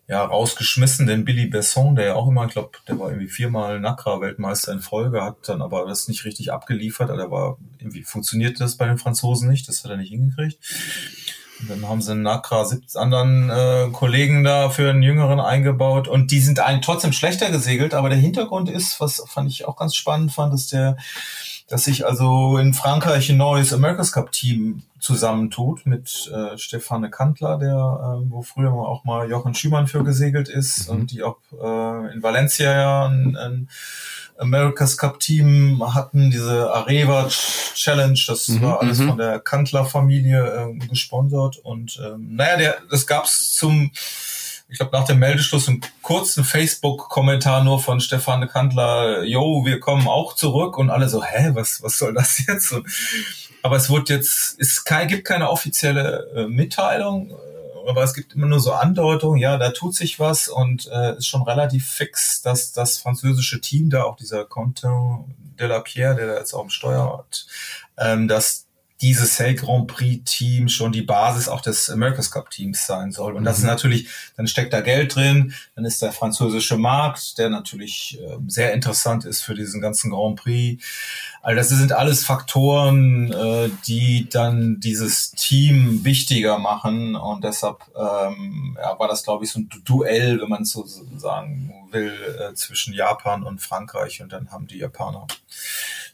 [0.09, 3.80] ja, rausgeschmissen, denn Billy Besson, der ja auch immer, ich glaube, der war irgendwie viermal
[3.80, 8.76] Nakra-Weltmeister in Folge, hat dann aber das nicht richtig abgeliefert, oder war, irgendwie funktionierte das
[8.76, 10.59] bei den Franzosen nicht, das hat er nicht hingekriegt.
[11.61, 16.07] Und dann haben sie einen Nakra 17 anderen äh, Kollegen da für einen Jüngeren eingebaut
[16.07, 19.76] und die sind eigentlich trotzdem schlechter gesegelt, aber der Hintergrund ist, was fand ich auch
[19.76, 20.98] ganz spannend fand, ist der
[21.68, 27.58] dass sich also in Frankreich ein neues America's Cup Team zusammentut mit äh, Stefane Kantler,
[27.58, 30.94] der äh, wo früher auch mal Jochen Schümann für gesegelt ist mhm.
[30.94, 33.68] und die auch äh, in Valencia ja ein, ein
[34.38, 37.28] America's Cup Team hatten, diese Areva
[37.74, 39.08] Challenge, das mhm, war alles mhm.
[39.08, 43.90] von der Kantler Familie äh, gesponsert und ähm, naja, der, das gab's zum
[44.68, 50.08] ich glaube, nach dem Meldeschluss einen kurzen Facebook-Kommentar nur von Stefan Kantler, yo, wir kommen
[50.08, 52.72] auch zurück und alle so, hä, was, was soll das jetzt?
[52.72, 52.86] Und,
[53.62, 58.46] aber es wird jetzt, es gibt keine offizielle äh, Mitteilung, äh, aber es gibt immer
[58.46, 62.72] nur so Andeutungen, ja, da tut sich was und äh, ist schon relativ fix, dass
[62.72, 66.70] das französische Team da, auch dieser Quentin de la Pierre, der da jetzt auch im
[66.70, 67.46] Steuer hat,
[67.98, 68.65] ähm, dass
[69.01, 73.34] dieses Hell Grand Prix Team schon die Basis auch des America's Cup Teams sein soll.
[73.34, 73.70] Und das ist mhm.
[73.70, 78.72] natürlich, dann steckt da Geld drin, dann ist der französische Markt, der natürlich äh, sehr
[78.72, 80.82] interessant ist für diesen ganzen Grand Prix.
[81.42, 87.14] Also das sind alles Faktoren, äh, die dann dieses Team wichtiger machen.
[87.14, 90.84] Und deshalb ähm, ja, war das, glaube ich, so ein Duell, wenn man so
[91.16, 94.22] sagen will, äh, zwischen Japan und Frankreich.
[94.22, 95.26] Und dann haben die Japaner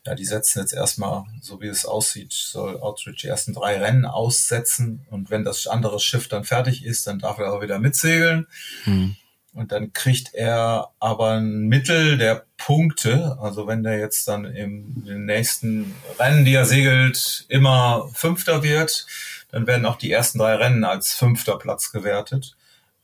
[0.07, 4.05] ja, die setzen jetzt erstmal, so wie es aussieht, soll Outreach die ersten drei Rennen
[4.05, 5.07] aussetzen.
[5.11, 8.47] Und wenn das andere Schiff dann fertig ist, dann darf er auch wieder mitsegeln.
[8.85, 9.17] Mhm.
[9.55, 13.39] Und dann kriegt er aber ein Mittel der Punkte.
[13.41, 19.07] Also wenn der jetzt dann im, nächsten Rennen, die er segelt, immer Fünfter wird,
[19.51, 22.57] dann werden auch die ersten drei Rennen als fünfter Platz gewertet.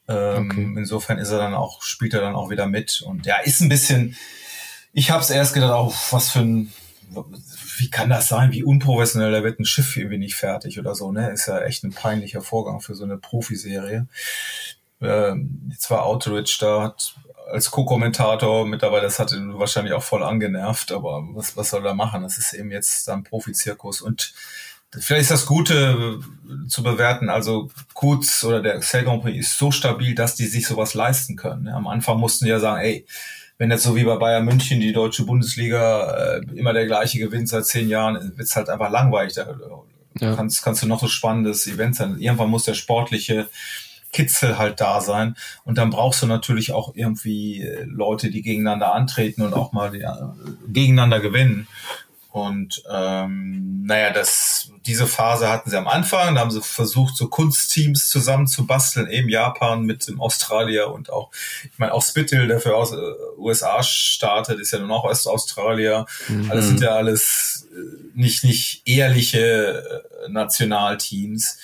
[0.09, 0.73] Ähm, okay.
[0.79, 3.03] Insofern ist er dann auch, spielt er dann auch wieder mit.
[3.03, 4.17] Und ja, ist ein bisschen,
[4.95, 6.73] ich habe es erst gedacht, auch was für ein
[7.79, 8.53] wie kann das sein?
[8.53, 11.31] Wie unprofessionell, da wird ein Schiff irgendwie nicht fertig oder so, ne?
[11.31, 14.07] Ist ja echt ein peinlicher Vorgang für so eine Profiserie.
[15.01, 17.15] Ähm, jetzt war Outridge da, hat
[17.51, 21.95] als Co-Kommentator mittlerweile, das hat ihn wahrscheinlich auch voll angenervt, aber was, was soll er
[21.95, 22.23] machen?
[22.23, 24.35] Das ist eben jetzt dann Profizirkus und
[24.91, 27.29] Vielleicht ist das Gute äh, zu bewerten.
[27.29, 31.37] Also Kutz oder der Excel Grand Prix ist so stabil, dass die sich sowas leisten
[31.37, 31.65] können.
[31.65, 31.75] Ne?
[31.75, 33.05] Am Anfang mussten die ja sagen, ey,
[33.59, 37.49] wenn jetzt so wie bei Bayern München die deutsche Bundesliga äh, immer der gleiche gewinnt
[37.49, 39.35] seit zehn Jahren, wird's halt einfach langweilig.
[39.35, 39.57] Da
[40.21, 40.35] ja.
[40.35, 42.19] kannst, kannst du noch so spannendes Event sein.
[42.19, 43.49] Irgendwann muss der sportliche
[44.13, 45.37] Kitzel halt da sein.
[45.65, 49.91] Und dann brauchst du natürlich auch irgendwie äh, Leute, die gegeneinander antreten und auch mal
[49.91, 50.13] die, äh,
[50.69, 51.67] gegeneinander gewinnen.
[52.31, 56.35] Und ähm, naja, das, diese Phase hatten sie am Anfang.
[56.35, 61.31] Da haben sie versucht, so Kunstteams zusammenzubasteln, eben Japan mit dem Australier und auch,
[61.65, 62.97] ich meine, auch Spittle, der für aus äh,
[63.39, 66.05] USA startet, ist ja nun auch aus Australier.
[66.29, 66.51] Mhm.
[66.51, 67.67] Also sind ja alles
[68.15, 71.59] nicht, nicht ehrliche äh, Nationalteams.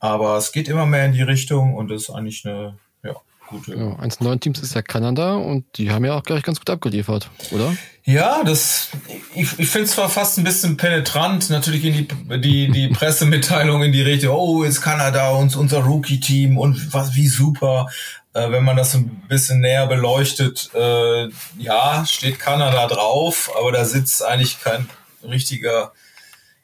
[0.00, 3.14] Aber es geht immer mehr in die Richtung und das ist eigentlich eine ja,
[3.48, 3.76] gute.
[3.76, 6.58] Ja, eins der neuen Teams ist ja Kanada und die haben ja auch gleich ganz
[6.58, 7.76] gut abgeliefert, oder?
[8.04, 8.88] Ja, das
[9.34, 13.82] ich, ich finde es zwar fast ein bisschen penetrant, natürlich in die, die, die Pressemitteilung
[13.82, 17.88] in die Richtung, oh, ist Kanada uns unser Rookie-Team und was wie super.
[18.32, 21.28] Äh, wenn man das ein bisschen näher beleuchtet, äh,
[21.58, 24.88] ja, steht Kanada drauf, aber da sitzt eigentlich kein
[25.22, 25.92] richtiger,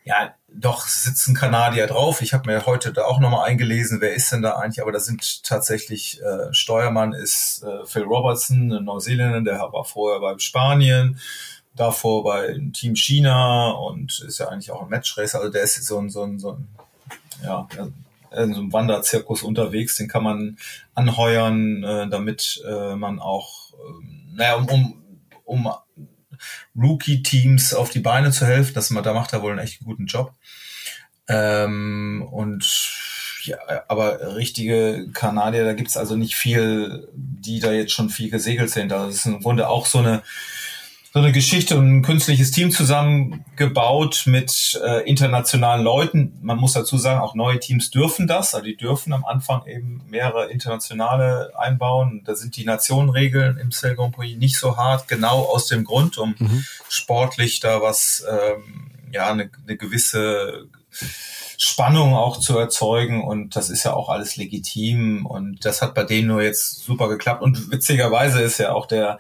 [0.04, 2.22] ja, doch sitzen Kanadier drauf.
[2.22, 5.00] Ich habe mir heute da auch nochmal eingelesen, wer ist denn da eigentlich, aber da
[5.00, 11.20] sind tatsächlich, äh, Steuermann ist äh, Phil Robertson, ein Neuseeländer, der war vorher bei Spanien,
[11.74, 15.98] davor bei Team China und ist ja eigentlich auch ein Matchracer, also der ist so
[15.98, 16.68] ein, so ein, so ein
[17.44, 17.68] ja,
[18.32, 20.58] in so einem Wanderzirkus unterwegs, den kann man
[20.94, 24.94] anheuern, äh, damit äh, man auch, äh, naja, um, um,
[25.44, 25.72] um
[26.76, 28.74] Rookie-Teams auf die Beine zu helfen.
[28.74, 30.32] Das, da macht er wohl einen echt guten Job.
[31.28, 32.64] Ähm, und
[33.44, 33.58] ja,
[33.88, 38.92] aber richtige Kanadier, da gibt's also nicht viel, die da jetzt schon viel gesegelt sind.
[38.92, 40.22] Also es ist im Grunde auch so eine
[41.16, 46.38] so eine Geschichte und ein künstliches Team zusammengebaut mit äh, internationalen Leuten.
[46.42, 48.54] Man muss dazu sagen, auch neue Teams dürfen das.
[48.54, 52.20] Also die dürfen am Anfang eben mehrere internationale einbauen.
[52.26, 56.18] Da sind die Nationenregeln im Cell Grand Prix nicht so hart, genau aus dem Grund,
[56.18, 56.66] um mhm.
[56.90, 60.68] sportlich da was, ähm, ja, eine, eine gewisse
[61.56, 66.04] Spannung auch zu erzeugen und das ist ja auch alles legitim und das hat bei
[66.04, 69.18] denen nur jetzt super geklappt und witzigerweise ist ja auch der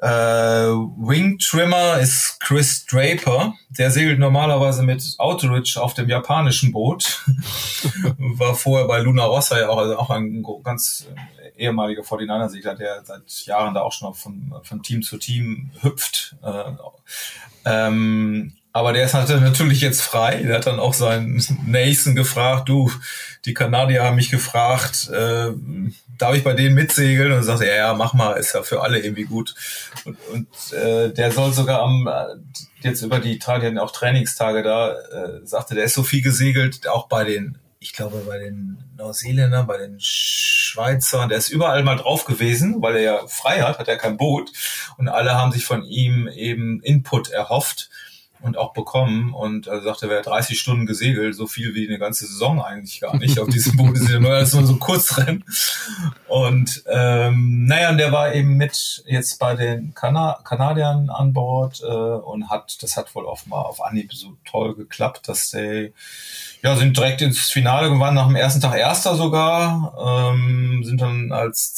[0.00, 3.54] äh, Wing Trimmer ist Chris Draper.
[3.68, 7.22] Der segelt normalerweise mit Autoridge auf dem japanischen Boot.
[8.18, 11.06] War vorher bei Luna Rossa ja auch, also auch ein ganz
[11.54, 16.36] äh, ehemaliger 49er-Segler, der seit Jahren da auch schon von, von Team zu Team hüpft.
[16.42, 16.72] Äh,
[17.66, 20.42] ähm, aber der ist halt natürlich jetzt frei.
[20.42, 22.90] Der hat dann auch seinen Nathan gefragt, du,
[23.44, 25.50] die Kanadier haben mich gefragt, äh,
[26.18, 27.32] darf ich bei denen mitsegeln?
[27.32, 29.54] Und sagt, ja, ja, mach mal, ist ja für alle irgendwie gut.
[30.04, 32.36] Und, und äh, der soll sogar am, äh,
[32.82, 36.22] jetzt über die Tage, die hatten auch Trainingstage da, äh, sagte, der ist so viel
[36.22, 41.82] gesegelt, auch bei den, ich glaube, bei den Neuseeländern, bei den Schweizern, der ist überall
[41.82, 44.52] mal drauf gewesen, weil er ja frei hat, hat er kein Boot.
[44.96, 47.90] Und alle haben sich von ihm eben Input erhofft
[48.42, 51.98] und auch bekommen und er sagte, er wäre 30 Stunden gesegelt, so viel wie eine
[51.98, 53.38] ganze Saison eigentlich gar nicht.
[53.38, 55.44] Auf diesem Boot ist ja nur so ein Kurzrennen.
[56.28, 61.80] Und ähm, naja, und der war eben mit jetzt bei den Kana Kanadiern an Bord
[61.82, 65.92] äh, und hat, das hat wohl offenbar auf Anhieb so toll geklappt, dass die
[66.62, 71.32] ja, sind direkt ins Finale gewandt, nach dem ersten Tag Erster sogar, ähm, sind dann
[71.32, 71.74] als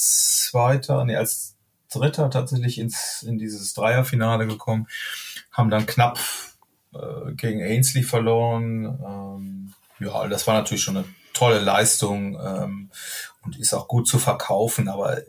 [0.49, 1.57] Zweiter, nee, als
[1.93, 4.89] Dritter tatsächlich ins, in dieses Dreierfinale gekommen,
[5.53, 6.19] haben dann knapp
[6.95, 8.85] äh, gegen Ainsley verloren.
[8.85, 12.91] Ähm, ja, das war natürlich schon eine tolle Leistung ähm,
[13.43, 15.23] und ist auch gut zu verkaufen, aber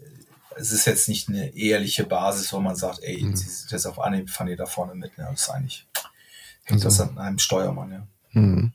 [0.55, 3.35] es ist jetzt nicht eine ehrliche Basis, wo man sagt, ey, mhm.
[3.35, 5.11] sie sind jetzt auf Anhieb, fahren die da vorne mit.
[5.17, 5.87] Ja, das ist eigentlich,
[6.63, 7.03] hängt also.
[7.03, 8.07] das an einem Steuermann, ja.
[8.33, 8.73] Mhm.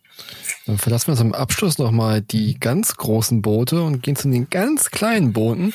[0.66, 4.90] Dann verlassen wir zum Abschluss nochmal die ganz großen Boote und gehen zu den ganz
[4.90, 5.72] kleinen Booten.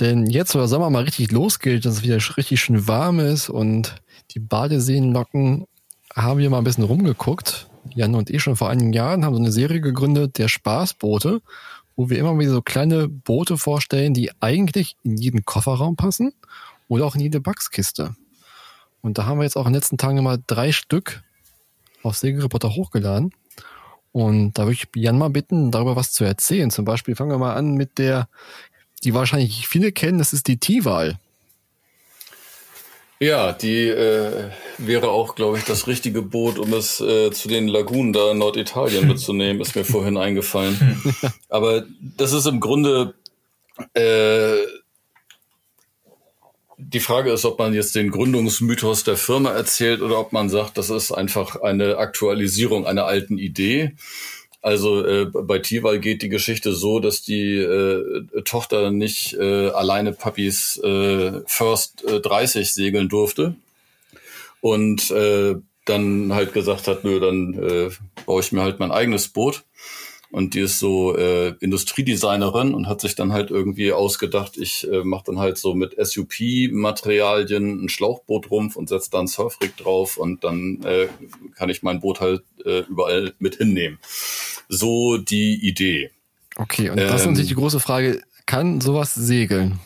[0.00, 3.48] Denn jetzt, wo der Sommer mal richtig losgeht, dass es wieder richtig schön warm ist
[3.48, 3.96] und
[4.30, 5.66] die Badeseen locken,
[6.14, 7.68] haben wir mal ein bisschen rumgeguckt.
[7.94, 11.42] Jan und ich schon vor einigen Jahren haben so eine Serie gegründet, der Spaßboote,
[11.96, 16.32] wo wir immer wieder so kleine Boote vorstellen, die eigentlich in jeden Kofferraum passen
[16.88, 18.14] oder auch in jede Backskiste.
[19.00, 21.22] Und da haben wir jetzt auch in den letzten Tagen mal drei Stück
[22.02, 23.32] auf Segelreporter hochgeladen.
[24.12, 26.70] Und da würde ich Jan mal bitten, darüber was zu erzählen.
[26.70, 28.28] Zum Beispiel fangen wir mal an mit der,
[29.04, 31.18] die wahrscheinlich viele kennen, das ist die T-Wahl.
[33.22, 37.68] Ja, die äh, wäre auch, glaube ich, das richtige Boot, um es äh, zu den
[37.68, 41.00] Lagunen da in Norditalien mitzunehmen, ist mir vorhin eingefallen.
[41.48, 41.84] Aber
[42.16, 43.14] das ist im Grunde
[43.94, 44.56] äh,
[46.76, 50.76] die Frage ist, ob man jetzt den Gründungsmythos der Firma erzählt oder ob man sagt,
[50.76, 53.94] das ist einfach eine Aktualisierung einer alten Idee.
[54.62, 60.12] Also äh, bei Tival geht die Geschichte so, dass die äh, Tochter nicht äh, alleine
[60.12, 63.56] Puppies äh, First äh, 30 segeln durfte
[64.60, 67.90] und äh, dann halt gesagt hat, nö, dann äh,
[68.24, 69.64] baue ich mir halt mein eigenes Boot.
[70.32, 75.04] Und die ist so äh, Industriedesignerin und hat sich dann halt irgendwie ausgedacht, ich äh,
[75.04, 80.82] mache dann halt so mit SUP-Materialien ein Schlauchbootrumpf und setze dann Surfrig drauf und dann
[80.84, 81.08] äh,
[81.54, 83.98] kann ich mein Boot halt äh, überall mit hinnehmen.
[84.68, 86.10] So die Idee.
[86.56, 89.78] Okay, und das ist natürlich die ähm, große Frage, kann sowas segeln?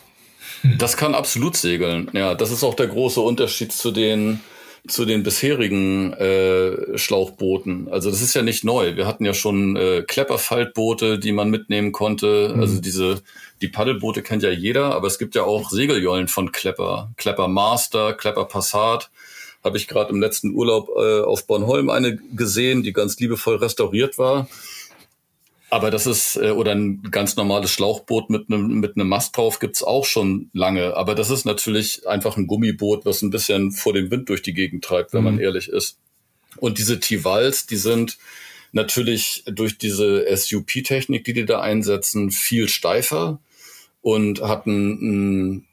[0.79, 2.09] Das kann absolut segeln.
[2.13, 4.41] Ja, das ist auch der große Unterschied zu den
[4.89, 7.89] zu den bisherigen äh, Schlauchbooten.
[7.91, 8.97] Also das ist ja nicht neu.
[8.97, 12.53] Wir hatten ja schon äh, Klepperfaltboote, die man mitnehmen konnte.
[12.55, 12.61] Mhm.
[12.61, 13.23] Also diese
[13.63, 18.13] die Paddelboote kennt ja jeder, aber es gibt ja auch Segeljollen von Klepper, Klepper Master,
[18.13, 19.11] Klepper Passat.
[19.65, 24.19] Habe ich gerade im letzten Urlaub äh, auf Bornholm eine gesehen, die ganz liebevoll restauriert
[24.19, 24.49] war.
[25.69, 29.59] Aber das ist, äh, oder ein ganz normales Schlauchboot mit einem mit einem Mast drauf
[29.59, 30.97] gibt's auch schon lange.
[30.97, 34.55] Aber das ist natürlich einfach ein Gummiboot, was ein bisschen vor dem Wind durch die
[34.55, 35.25] Gegend treibt, wenn mhm.
[35.25, 35.99] man ehrlich ist.
[36.59, 38.17] Und diese Tivals, die sind
[38.73, 43.41] natürlich durch diese SUP-Technik, die die da einsetzen, viel steifer
[44.03, 45.67] und hatten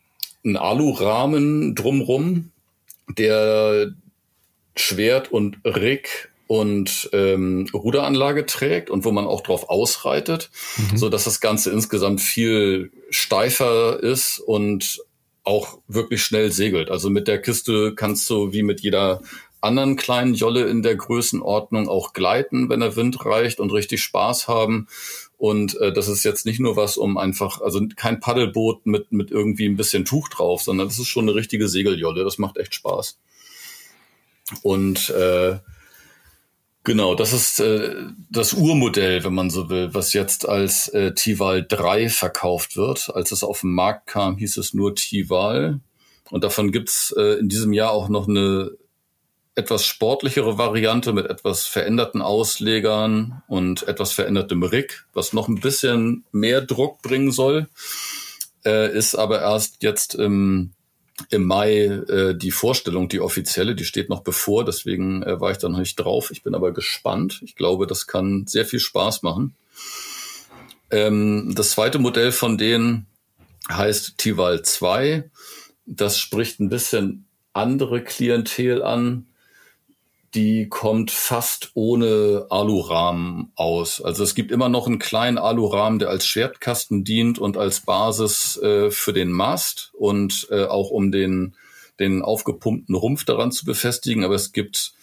[0.44, 2.52] einen Alurahmen drumrum,
[3.08, 3.94] der
[4.76, 10.98] Schwert und Rig und ähm, Ruderanlage trägt und wo man auch drauf ausreitet, mhm.
[10.98, 15.02] so dass das Ganze insgesamt viel steifer ist und
[15.44, 16.89] auch wirklich schnell segelt.
[16.89, 19.22] Also mit der Kiste kannst du wie mit jeder
[19.62, 24.48] anderen kleinen Jolle in der Größenordnung auch gleiten, wenn der Wind reicht und richtig Spaß
[24.48, 24.88] haben.
[25.38, 29.32] Und äh, das ist jetzt nicht nur was, um einfach, also kein Paddelboot mit, mit
[29.32, 32.24] irgendwie ein bisschen Tuch drauf, sondern das ist schon eine richtige Segeljolle.
[32.24, 33.18] Das macht echt Spaß.
[34.62, 35.60] Und äh,
[36.86, 37.96] Genau, das ist äh,
[38.30, 43.10] das Urmodell, wenn man so will, was jetzt als äh, Tival 3 verkauft wird.
[43.16, 45.80] Als es auf den Markt kam, hieß es nur Tival.
[46.30, 48.72] Und davon gibt's äh, in diesem Jahr auch noch eine
[49.56, 56.26] etwas sportlichere Variante mit etwas veränderten Auslegern und etwas verändertem Rig, was noch ein bisschen
[56.32, 57.68] mehr Druck bringen soll,
[58.66, 60.74] äh, ist aber erst jetzt im
[61.30, 65.57] im Mai äh, die Vorstellung, die offizielle, die steht noch bevor, deswegen äh, war ich
[65.57, 66.32] da noch nicht drauf.
[66.32, 67.41] Ich bin aber gespannt.
[67.43, 69.55] Ich glaube, das kann sehr viel Spaß machen.
[70.91, 73.05] Ähm, das zweite Modell von denen
[73.72, 75.30] heißt Tival 2.
[75.86, 79.28] Das spricht ein bisschen andere Klientel an
[80.36, 84.02] die kommt fast ohne Alurahmen aus.
[84.02, 88.58] Also es gibt immer noch einen kleinen Alurahmen, der als Schwertkasten dient und als Basis
[88.58, 91.56] äh, für den Mast und äh, auch um den,
[92.00, 94.24] den aufgepumpten Rumpf daran zu befestigen.
[94.24, 94.94] Aber es gibt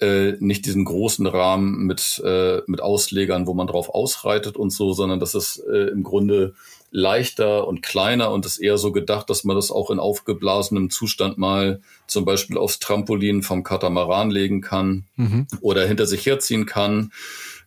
[0.00, 4.92] äh, nicht diesen großen Rahmen mit, äh, mit Auslegern, wo man drauf ausreitet und so,
[4.92, 6.54] sondern das ist äh, im Grunde
[6.92, 11.38] leichter und kleiner und ist eher so gedacht, dass man das auch in aufgeblasenem Zustand
[11.38, 15.46] mal zum Beispiel aufs Trampolin vom Katamaran legen kann mhm.
[15.62, 17.10] oder hinter sich herziehen kann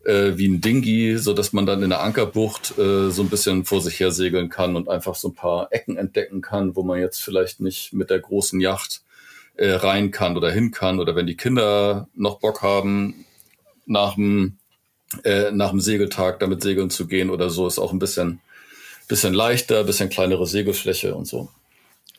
[0.06, 3.66] äh, wie ein Dingi, so dass man dann in der Ankerbucht äh, so ein bisschen
[3.66, 7.00] vor sich her segeln kann und einfach so ein paar Ecken entdecken kann, wo man
[7.00, 9.02] jetzt vielleicht nicht mit der großen Yacht
[9.56, 13.26] äh, rein kann oder hin kann oder wenn die Kinder noch Bock haben
[13.88, 14.58] nach dem
[15.24, 18.42] äh, nach dem Segeltag damit segeln zu gehen oder so ist auch ein bisschen
[19.08, 21.50] bisschen leichter, bisschen kleinere Segelfläche und so.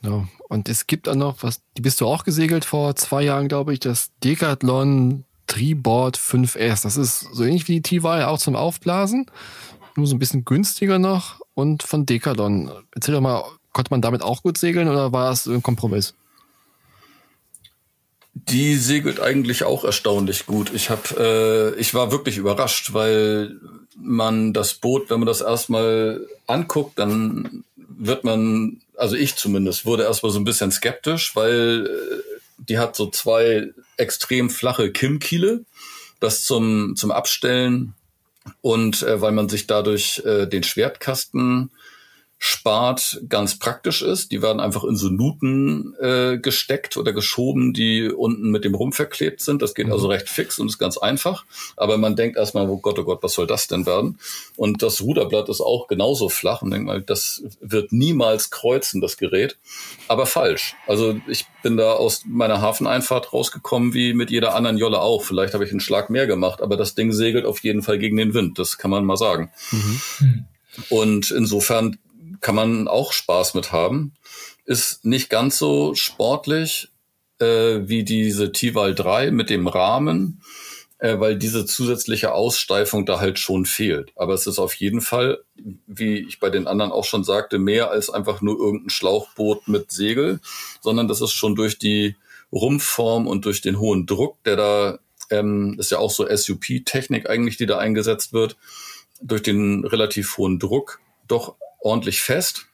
[0.03, 3.49] Ja, und es gibt auch noch, was, die bist du auch gesegelt vor zwei Jahren,
[3.49, 6.83] glaube ich, das Decathlon Treeboard 5S.
[6.83, 9.27] Das ist so ähnlich wie die T-Wahl, auch zum Aufblasen,
[9.97, 12.71] nur so ein bisschen günstiger noch und von Decathlon.
[12.95, 16.15] Erzähl doch mal, konnte man damit auch gut segeln oder war es ein Kompromiss?
[18.35, 20.71] Die segelt eigentlich auch erstaunlich gut.
[20.75, 23.59] Ich habe, äh, ich war wirklich überrascht, weil
[23.97, 30.05] man das Boot, wenn man das erstmal anguckt, dann wird man, also ich zumindest, wurde
[30.05, 32.23] erstmal so ein bisschen skeptisch, weil äh,
[32.59, 35.65] die hat so zwei extrem flache Kimmkiele,
[36.21, 37.95] das zum zum Abstellen
[38.61, 41.71] und äh, weil man sich dadurch äh, den Schwertkasten
[42.39, 44.31] spart, ganz praktisch ist.
[44.31, 48.97] Die werden einfach in so Nuten äh, gesteckt oder geschoben, die unten mit dem Rumpf
[48.97, 49.63] verklebt sind.
[49.63, 49.93] Das geht mhm.
[49.93, 51.45] also recht fix und ist ganz einfach.
[51.77, 54.19] Aber man denkt erstmal, oh Gott, oh Gott, was soll das denn werden?
[54.57, 59.17] Und das Ruderblatt ist auch genauso flach und denkt mal, das wird niemals kreuzen, das
[59.17, 59.57] Gerät.
[60.07, 60.75] Aber falsch.
[60.87, 65.25] Also ich bin da aus meiner Hafeneinfahrt rausgekommen, wie mit jeder anderen Jolle auch.
[65.25, 68.19] Vielleicht habe ich einen Schlag mehr gemacht, aber das Ding segelt auf jeden Fall gegen
[68.19, 68.59] den Wind.
[68.59, 69.51] Das kann man mal sagen.
[69.71, 70.45] Mhm.
[70.91, 71.99] Und insofern
[72.41, 74.15] kann man auch Spaß mit haben.
[74.65, 76.89] Ist nicht ganz so sportlich
[77.39, 80.43] äh, wie diese Tival 3 mit dem Rahmen,
[80.99, 84.13] äh, weil diese zusätzliche Aussteifung da halt schon fehlt.
[84.17, 85.43] Aber es ist auf jeden Fall,
[85.87, 89.91] wie ich bei den anderen auch schon sagte, mehr als einfach nur irgendein Schlauchboot mit
[89.91, 90.41] Segel,
[90.81, 92.17] sondern das ist schon durch die
[92.53, 94.99] Rumpfform und durch den hohen Druck, der da
[95.31, 98.57] ähm, ist ja auch so SUP-Technik eigentlich, die da eingesetzt wird,
[99.21, 101.57] durch den relativ hohen Druck doch
[101.87, 102.67] ordentlich fest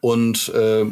[0.00, 0.84] und äh,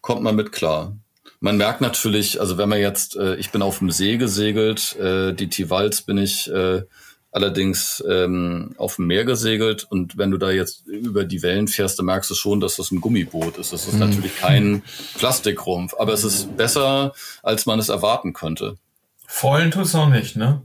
[0.00, 0.96] kommt man mit klar.
[1.40, 5.34] Man merkt natürlich, also wenn man jetzt, äh, ich bin auf dem See gesegelt, äh,
[5.34, 6.82] die Tivals bin ich äh,
[7.30, 11.98] allerdings ähm, auf dem Meer gesegelt und wenn du da jetzt über die Wellen fährst,
[11.98, 13.72] dann merkst du schon, dass das ein Gummiboot ist.
[13.74, 14.00] Das ist mhm.
[14.00, 14.82] natürlich kein
[15.18, 18.78] Plastikrumpf, aber es ist besser, als man es erwarten könnte.
[19.26, 20.62] Vollen tut's noch nicht, ne?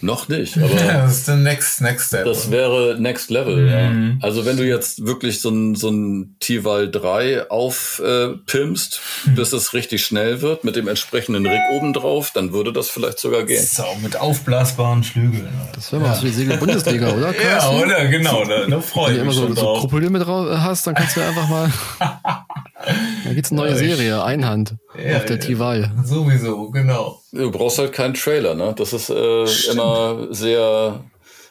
[0.00, 2.24] Noch nicht, aber ja, das ist der next, next step.
[2.24, 4.18] Das wäre Next Level, mhm.
[4.20, 4.26] ja.
[4.26, 9.72] Also wenn du jetzt wirklich so ein, so ein T-Val 3 aufpimpst, äh, bis es
[9.72, 13.64] richtig schnell wird, mit dem entsprechenden Rig oben drauf, dann würde das vielleicht sogar gehen.
[13.64, 15.48] So, mit aufblasbaren Flügeln.
[15.74, 16.12] Das wäre mal ja.
[16.12, 17.34] was für die Segel-Bundesliga, oder?
[17.46, 18.06] Ja, oder?
[18.06, 20.86] Genau, da, da freue ich mich Wenn du immer so, so Krokodil mit drauf hast,
[20.86, 21.70] dann kannst du einfach mal...
[21.98, 25.92] da gibt's eine neue ja, Serie, Einhand, ja, auf der T-Val.
[26.04, 27.22] Sowieso, genau.
[27.32, 28.74] Du brauchst halt keinen Trailer, ne?
[28.76, 31.04] Das ist äh, immer sehr.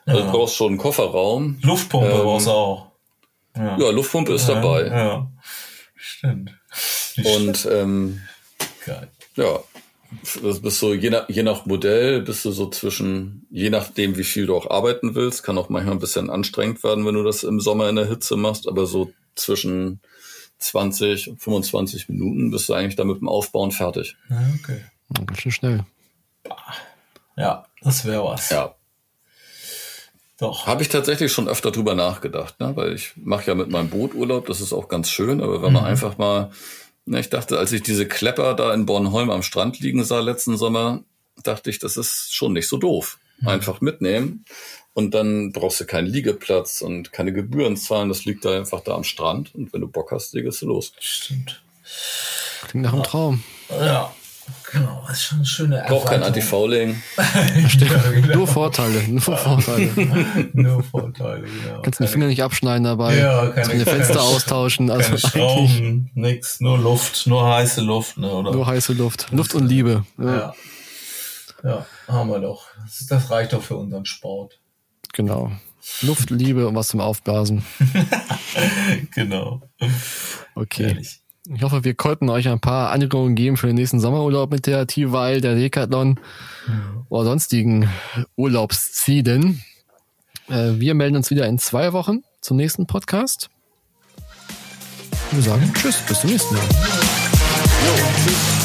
[0.05, 0.25] Also ja.
[0.25, 1.57] Du brauchst schon einen Kofferraum.
[1.61, 2.91] Luftpumpe ähm, brauchst du auch.
[3.55, 4.87] Ja, ja Luftpumpe ist ja, dabei.
[4.87, 5.31] Ja,
[5.95, 6.51] stimmt.
[7.23, 8.21] Und ähm,
[8.85, 9.07] Geil.
[9.35, 9.59] ja,
[10.43, 14.23] das bist so je nach, je nach Modell bist du so zwischen, je nachdem wie
[14.23, 17.43] viel du auch arbeiten willst, kann auch manchmal ein bisschen anstrengend werden, wenn du das
[17.43, 20.01] im Sommer in der Hitze machst, aber so zwischen
[20.57, 24.15] 20 und 25 Minuten bist du eigentlich da mit dem Aufbauen fertig.
[24.29, 24.81] Okay.
[25.25, 25.85] Ganz schön schnell.
[27.37, 28.49] Ja, das wäre was.
[28.49, 28.75] Ja.
[30.37, 30.67] Doch.
[30.67, 32.75] Habe ich tatsächlich schon öfter drüber nachgedacht, ne?
[32.75, 35.71] weil ich mache ja mit meinem Boot Urlaub, das ist auch ganz schön, aber wenn
[35.71, 35.89] man mhm.
[35.89, 36.51] einfach mal,
[37.05, 40.57] ne, ich dachte, als ich diese Klepper da in Bornholm am Strand liegen sah letzten
[40.57, 41.03] Sommer,
[41.43, 43.17] dachte ich, das ist schon nicht so doof.
[43.39, 43.47] Mhm.
[43.47, 44.45] Einfach mitnehmen
[44.95, 48.95] und dann brauchst du keinen Liegeplatz und keine Gebühren zahlen, das liegt da einfach da
[48.95, 50.93] am Strand und wenn du Bock hast, legst du los.
[50.99, 51.61] Stimmt.
[52.67, 53.43] Klingt nach einem Traum.
[53.69, 54.11] Ja.
[54.71, 55.97] Genau, das ist schon eine schöne Erwartung.
[55.97, 57.01] Braucht kein Anti-Fouling.
[57.17, 58.35] ja, genau.
[58.35, 59.89] Nur Vorteile, nur Vorteile.
[60.53, 61.81] nur Vorteile, genau.
[61.81, 63.17] Kannst den Finger nicht abschneiden dabei.
[63.17, 64.91] Ja, keine, keine Fenster austauschen.
[64.91, 68.17] Also keine Schrauben, nix, nur Luft, nur heiße Luft.
[68.17, 68.51] Ne, oder?
[68.51, 69.31] Nur heiße Luft.
[69.31, 70.05] Luft und Liebe.
[70.19, 70.35] Ja.
[70.35, 70.55] ja.
[71.63, 72.67] ja haben wir doch.
[72.83, 74.59] Das, das reicht doch für unseren Sport.
[75.16, 75.49] Genau.
[76.01, 77.63] Luft, Liebe und was zum Aufblasen.
[79.16, 79.61] genau.
[80.55, 80.84] Okay.
[80.84, 81.22] Ehrlich.
[81.47, 84.88] Ich hoffe, wir konnten euch ein paar Anregungen geben für den nächsten Sommerurlaub mit der
[84.88, 86.20] T-Weil, der Decathlon
[86.68, 87.05] mhm.
[87.07, 87.88] oder sonstigen
[88.36, 89.63] Urlaubszielen.
[90.49, 93.49] Äh, wir melden uns wieder in zwei Wochen zum nächsten Podcast.
[95.32, 96.63] Wir sagen Tschüss, bis zum nächsten Mal.
[96.63, 98.64] Jo, tschüss.